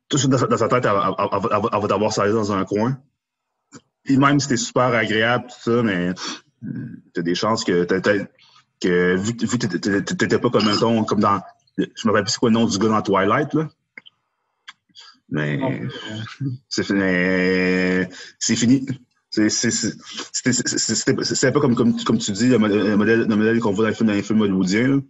[0.07, 2.97] tout de suite dans sa, tête, elle, va t'avoir saisi dans un coin.
[4.03, 6.13] Puis même si t'es super agréable, tout ça, mais
[7.13, 7.99] t'as des chances que t'as,
[8.79, 11.41] que vu, que t'étais pas comme un ton, comme dans.
[11.77, 13.69] Je me rappelle c'est quoi le nom du gars dans Twilight, là.
[15.29, 15.59] Mais
[16.69, 18.07] c'est fini.
[18.39, 18.85] C'est fini.
[19.31, 23.89] C'est un peu comme, comme, comme tu dis, le modèle, le modèle qu'on voit dans
[23.89, 24.87] les films, dans les films hollywoodiens.
[24.87, 25.01] Là.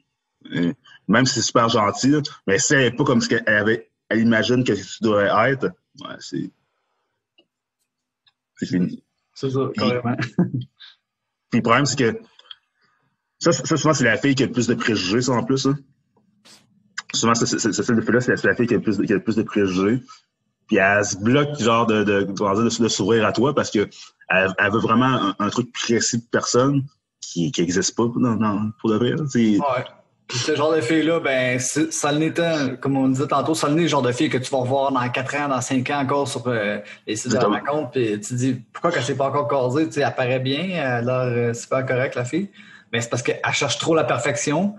[1.08, 4.64] Même si c'est super gentil, là, mais c'est pas comme ce qu'elle avait, elle imagine
[4.64, 5.70] que tu devrais être.
[6.00, 6.50] Ouais, c'est
[8.58, 9.04] c'est fini.
[9.34, 10.16] C'est ça, carrément.
[11.56, 12.20] Le problème, c'est que
[13.40, 15.68] ça, souvent, c'est la fille qui a le plus de préjugés, ça, en plus.
[15.68, 15.78] Hein.
[17.14, 19.24] Souvent, c'est celle de fille-là, c'est la fille qui a, le plus, qui a le
[19.24, 20.02] plus de préjugés.
[20.68, 23.88] Puis elle se bloque, genre, de, de, de, de à toi parce que
[24.30, 26.84] elle, veut vraiment un, truc précis de personne
[27.22, 29.14] qui n'existe pas dans, dans, pour de vrai.
[30.28, 34.02] Puis ce genre de fille-là, ben, ça l'était, comme on disait tantôt, ça le genre
[34.02, 36.80] de fille que tu vas revoir dans 4 ans, dans 5 ans encore sur euh,
[37.06, 37.92] les sites de la rencontre.
[37.92, 39.86] Puis tu te dis, pourquoi qu'elle s'est pas encore casée?
[39.86, 42.50] Tu sais, elle paraît bien, elle a l'air euh, super correcte, la fille.
[42.92, 44.76] Mais c'est parce qu'elle cherche trop la perfection.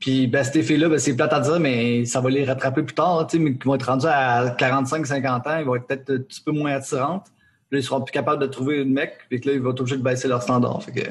[0.00, 2.94] Puis ben, ces filles-là, ben, c'est plate à dire, mais ça va les rattraper plus
[2.94, 5.86] tard, tu sais, mais qui vont être rendus à 45, 50 ans, ils vont être
[5.86, 7.26] peut-être un petit peu moins attirantes.
[7.68, 9.70] Puis là, ils seront plus capables de trouver une mec, puis que là, ils vont
[9.70, 10.82] être obligés de baisser leur standard.
[10.82, 11.08] Fait que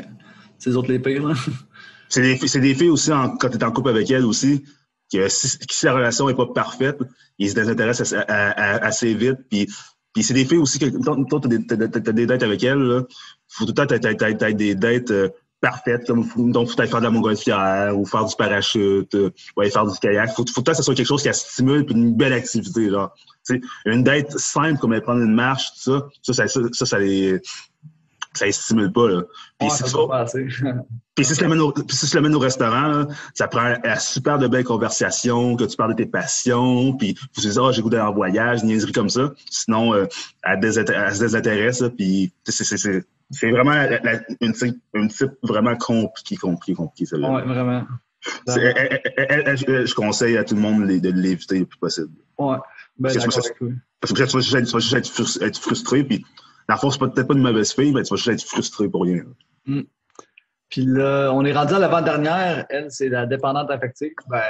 [0.60, 1.34] c'est les autres les pires, là.
[2.10, 4.64] C'est des, des, filles aussi, quand tu es en couple avec elles aussi,
[5.12, 7.00] que si, si la relation n'est pas parfaite,
[7.38, 9.38] ils se désintéressent assez, vite.
[9.50, 9.68] Puis,
[10.14, 13.16] puis c'est des filles aussi que toi, tu as, des dates avec elles, il
[13.48, 15.30] faut tout le temps que des dates euh,
[15.62, 19.62] parfaites, comme donc faut aller faire de la montgolfière ou faire du parachute, euh, ou
[19.62, 20.34] aller faire du kayak.
[20.36, 22.90] Faut, faut tout que ce soit quelque chose qui stimule puis une belle activité.
[22.90, 23.14] Genre.
[23.44, 27.00] sais une date simple comme aller prendre une marche, tout ça, ça, ça, ça, ça
[27.00, 27.42] les
[28.40, 29.10] ça ne stimule pas.
[29.10, 29.24] Là.
[29.60, 29.84] Puis, si,
[31.16, 31.44] puis si, tu
[32.16, 36.04] l'amènes au, restaurant, là, ça prend à super de belles conversations, que tu parles de
[36.04, 39.34] tes passions, puis vous dites, oh, j'ai goûté en voyage, niaiserie comme ça.
[39.50, 40.06] Sinon, euh,
[40.44, 46.76] elle, se désintéresse, puis c'est, vraiment la- la- une, type, une type vraiment compliquée, compliquée,
[46.76, 47.32] compliquée, celle-là.
[47.32, 47.84] Ouais, vraiment.
[48.48, 52.10] Elle- je conseille à tout le monde de l'éviter le plus possible.
[52.38, 52.58] Ouais.
[52.98, 53.14] Ben.
[54.02, 56.26] Parce que tu vas juste être, tu vas être frustré, puis
[56.78, 59.24] c'est pas- peut-être pas une mauvaise fille, mais tu vas juste être frustré pour rien.
[60.70, 62.66] Puis là, on est rendu à l'avant-dernière.
[62.70, 64.12] Elle, c'est la dépendante affective.
[64.30, 64.42] Ben,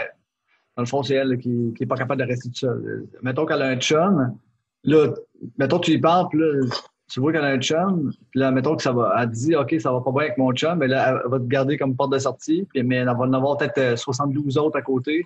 [0.75, 3.05] dans le fond, c'est elle qui, qui est pas capable de rester toute seule.
[3.21, 4.35] Mettons qu'elle a un chum.
[4.83, 5.13] Là,
[5.57, 6.67] mettons que tu lui parles, puis là,
[7.09, 8.11] tu vois qu'elle a un chum.
[8.31, 9.15] Puis là, mettons que ça va.
[9.19, 10.77] Elle dit, OK, ça va pas bien avec mon chum.
[10.79, 12.67] Mais là, elle va te garder comme porte de sortie.
[12.73, 15.25] Puis, mais elle va en avoir peut-être euh, 72 autres à côté.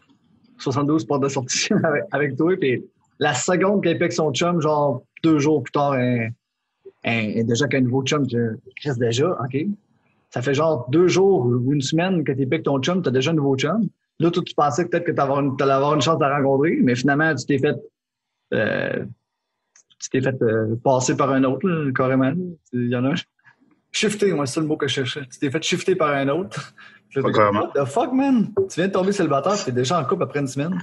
[0.59, 2.55] 72 portes de sortie avec, avec toi.
[2.59, 2.83] Puis
[3.19, 6.33] la seconde qu'elle pique son chum, genre deux jours plus tard, elle,
[7.03, 8.37] est déjà qu'un nouveau chum qui
[8.85, 9.57] reste déjà, OK?
[10.29, 13.11] Ça fait genre deux jours ou une semaine que tu piques ton chum, tu as
[13.11, 13.87] déjà un nouveau chum.
[14.19, 16.95] Là, toi, tu pensais peut-être que tu allais avoir une chance de la rencontrer, mais
[16.95, 17.75] finalement, tu t'es fait
[18.53, 19.05] euh,
[19.99, 22.33] tu t'es fait euh, passer par un autre, là, carrément.
[22.73, 23.15] Il y en a un.
[23.91, 25.21] Shifter, moi, c'est ça le mot que je cherchais.
[25.31, 26.73] Tu t'es fait shifter par un autre.
[27.15, 28.51] What the fuck, man?
[28.69, 30.79] Tu viens de tomber célibataire, tu es déjà en couple après une semaine.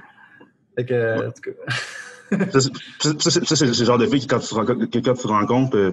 [0.76, 1.50] Fait que, euh, en tout cas,
[2.52, 4.54] Ça, c'est- le genre de fille qui, quand tu,
[5.02, 5.92] quand tu rencontres, euh,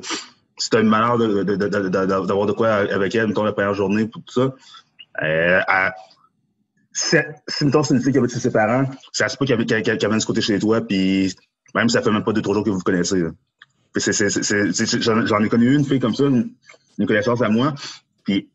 [0.57, 4.33] si t'as une malheur d'avoir de quoi avec elle, mettons, la première journée, pour tout
[4.33, 4.55] ça,
[5.23, 5.61] euh,
[6.91, 7.15] si,
[7.65, 9.97] mettons, c'est une fille qui avait ses ses parents, ça se peut qu'elle qu'elle- qu'elle
[9.97, 11.33] vienne du côté chez toi, puis
[11.75, 13.23] même si ça fait même pas deux, trois jours que vous vous connaissez.
[13.95, 16.53] J'en ai connu une fille comme ça, une,
[17.05, 17.73] connaissance à moi,
[18.23, 18.49] puis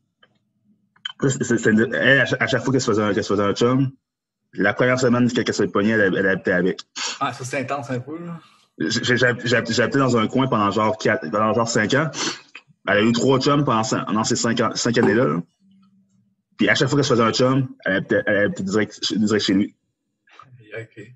[1.23, 3.91] elle, à chaque, fois qu'elle se, faisait qu'elle se faisait un chum,
[4.55, 6.81] la première semaine qu'elle se pognait, elle, elle habitait avec.
[7.21, 8.19] ah, ça, c'est intense un peu.
[8.25, 8.41] Là.
[8.79, 12.11] J'ai habité dans un coin pendant genre, quatre, pendant genre 5 ans.
[12.89, 15.27] Elle a eu trois chums pendant, ces 5 ans, cinq années-là.
[15.27, 15.43] là.
[16.57, 19.45] Puis à chaque fois qu'elle se faisait un chum, elle habitait, elle habitait direct, direct
[19.45, 19.77] chez lui.
[20.79, 21.13] OK.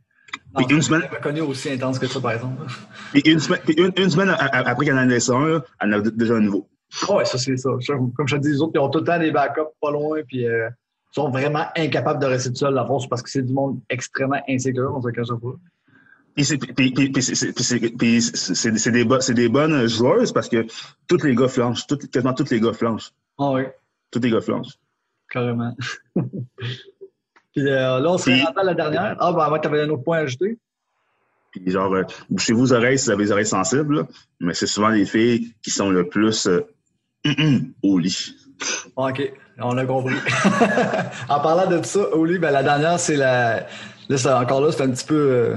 [0.57, 2.63] Puis une semaine- Elle connu aussi intense que ça, par exemple.
[3.13, 5.99] Puis une semaine, puis une, une semaine après qu'elle en ait laissé un, elle en
[5.99, 6.69] a déjà un nouveau.
[7.11, 7.71] Ouais, ça, c'est ça.
[8.17, 10.21] Comme je te dis, les autres, ils ont tout le temps des backups pas loin,
[10.27, 10.69] puis euh,
[11.17, 14.41] sont vraiment incapables de rester tout seuls, la force, parce que c'est du monde extrêmement
[14.49, 15.57] insécure, on se cache pas.
[16.43, 16.59] C'est
[18.91, 20.67] des, bo- des bonnes joueuses parce que
[21.09, 21.87] tous les gars flanchent.
[22.13, 23.11] Quasiment tous les gars flanchent.
[23.39, 23.63] Ah oui,
[24.11, 24.75] Tous les gars flanchent.
[25.31, 25.75] carrément.
[26.15, 29.17] puis euh, là, on Puis- rendu à la dernière.
[29.19, 30.59] Ah, ben, avant, tu avais un autre point à ajouter.
[31.53, 34.07] Puis genre, euh, bouchez vos oreilles si vous avez les oreilles sensibles, là.
[34.41, 36.61] mais c'est souvent les filles qui sont le plus euh,
[37.83, 38.35] au lit.
[38.97, 40.17] Ah, OK, on a compris.
[41.29, 43.67] en parlant de tout ça, Oli, ben, la dernière, c'est la.
[44.09, 45.15] Là, c'est- encore là, c'est un petit peu.
[45.15, 45.57] euh,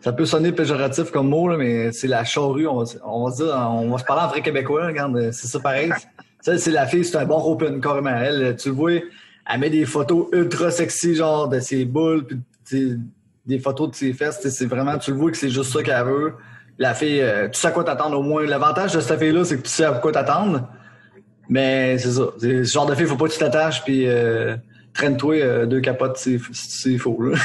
[0.00, 2.66] Ça peut sonner péjoratif comme mot, là, mais c'est la charrue.
[2.68, 4.86] On va, on va se dire, on va se parler en vrai québécois.
[4.86, 5.92] regarde, c'est ça pareil.
[6.40, 8.14] Ça, c'est la fille, c'est un bon open, carrément.
[8.16, 12.38] Elle, tu le vois, elle met des photos ultra sexy, genre de ses boules, puis
[12.64, 12.96] sais,
[13.44, 14.38] des photos de ses fesses.
[14.48, 16.34] C'est vraiment, tu le vois que c'est juste ça qu'elle veut.
[16.78, 18.46] La fille, euh, tu sais à quoi t'attendre au moins.
[18.46, 20.68] L'avantage de cette fille-là, c'est que tu sais à quoi t'attendre.
[21.48, 22.28] Mais c'est ça.
[22.38, 24.56] C'est ce genre de fille, faut pas que tu t'attaches puis euh,
[24.92, 27.18] traîne-toi euh, deux capotes, c'est c'est faux.
[27.22, 27.38] Là.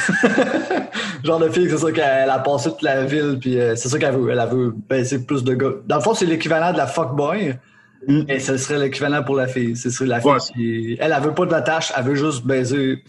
[1.23, 3.97] genre de fille, c'est ça qu'elle a passé toute la ville puis euh, c'est ça
[3.97, 4.29] qu'elle veut.
[4.29, 5.71] Elle veut baisser plus de gars.
[5.87, 7.55] Dans le fond, c'est l'équivalent de la fuckboy.
[8.27, 9.75] Et ce serait l'équivalent pour la fille.
[9.75, 10.37] Ce serait la fille Ouais.
[10.53, 10.97] qui.
[10.99, 13.03] Elle, elle veut pas de la tâche, elle veut juste baiser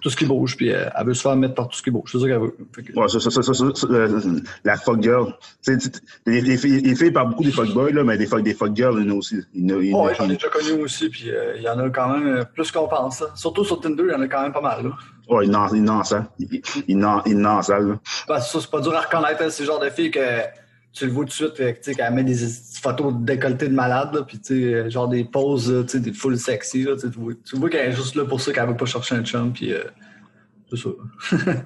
[0.00, 1.90] tout ce qui bouge, puis euh, elle veut se faire mettre par tout ce qui
[1.90, 2.08] bouge.
[2.10, 2.56] C'est ça qu'elle veut.
[2.74, 4.20] Fait que- Ouais, ça, ça, ça, ça, ça, ça, euh,
[4.64, 5.34] la fuck girl.
[5.64, 8.16] Tu sais, tu- les, les filles, les filles parlent beaucoup des fuck boys, là, mais
[8.16, 9.36] des fuck, des fuck girls, il y en a aussi.
[9.54, 12.70] Ouais, j'en ai déjà connu aussi, puis euh, il y en a quand même plus
[12.72, 13.20] qu'on pense.
[13.20, 13.26] là.
[13.34, 14.84] Surtout sur Tinder, il y en a quand même pas mal.
[14.84, 14.90] Là.
[15.28, 16.16] Ouais, il n'en sait.
[16.88, 17.20] Il, n'en.
[17.24, 19.42] Ben, ça, c'est pas dur à reconnaître.
[19.42, 20.20] hein, C'est genre de fille que
[20.96, 22.34] tu le vois tout de suite, fait que, tu sais, qu'elle met des
[22.80, 25.90] photos de décolleté de malade, là, puis tu sais, euh, genre des poses, là, tu
[25.90, 26.84] sais, des full sexy.
[26.84, 29.14] Là, tu vois, tu vois qu'elle est juste là pour ça, qu'elle veut pas chercher
[29.16, 29.84] un chum, puis euh,
[30.70, 30.88] c'est ça.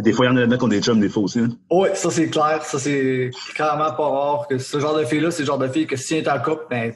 [0.00, 1.40] Des fois, il y en a qui ont des chums, des fois aussi.
[1.40, 1.48] hein.
[1.70, 5.42] Ouais, ça c'est clair, ça c'est clairement pas rare que ce genre de fille-là, c'est
[5.42, 6.92] le genre de fille que si elle est en couple, ben,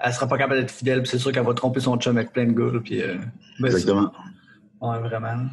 [0.00, 2.32] elle sera pas capable d'être fidèle, puis c'est sûr qu'elle va tromper son chum avec
[2.32, 3.14] plein de gars, là, puis euh,
[3.60, 4.12] ben, Exactement.
[4.80, 5.46] Ouais, vraiment.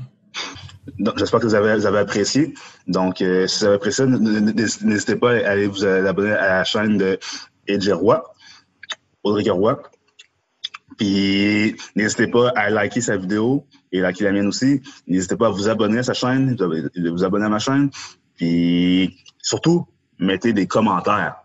[1.18, 2.54] J'espère que vous avez, apprécié.
[2.88, 6.98] Donc, euh, si vous avez apprécié, n'hésitez pas à aller vous abonner à la chaîne
[6.98, 7.18] de
[7.68, 8.24] Edge Roy,
[9.24, 9.82] Audrey Roy.
[10.98, 14.82] Puis, n'hésitez pas à liker sa vidéo et liker la mienne aussi.
[15.08, 17.90] N'hésitez pas à vous abonner à sa chaîne, ab- vous abonner à ma chaîne.
[18.36, 19.88] Puis, surtout,
[20.20, 21.36] mettez des commentaires.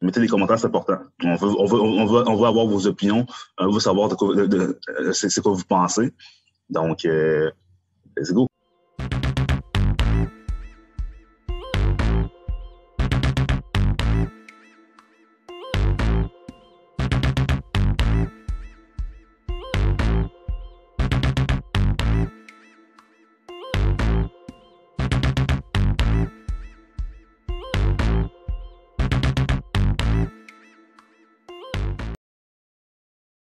[0.00, 0.98] Mettez des commentaires, c'est important.
[1.24, 3.26] On veut, on, veut, on, veut, on veut avoir vos opinions.
[3.58, 6.12] On veut savoir de de- de- c'est quoi vous pensez.
[6.70, 7.50] Donc, euh,
[8.18, 8.47] let's go.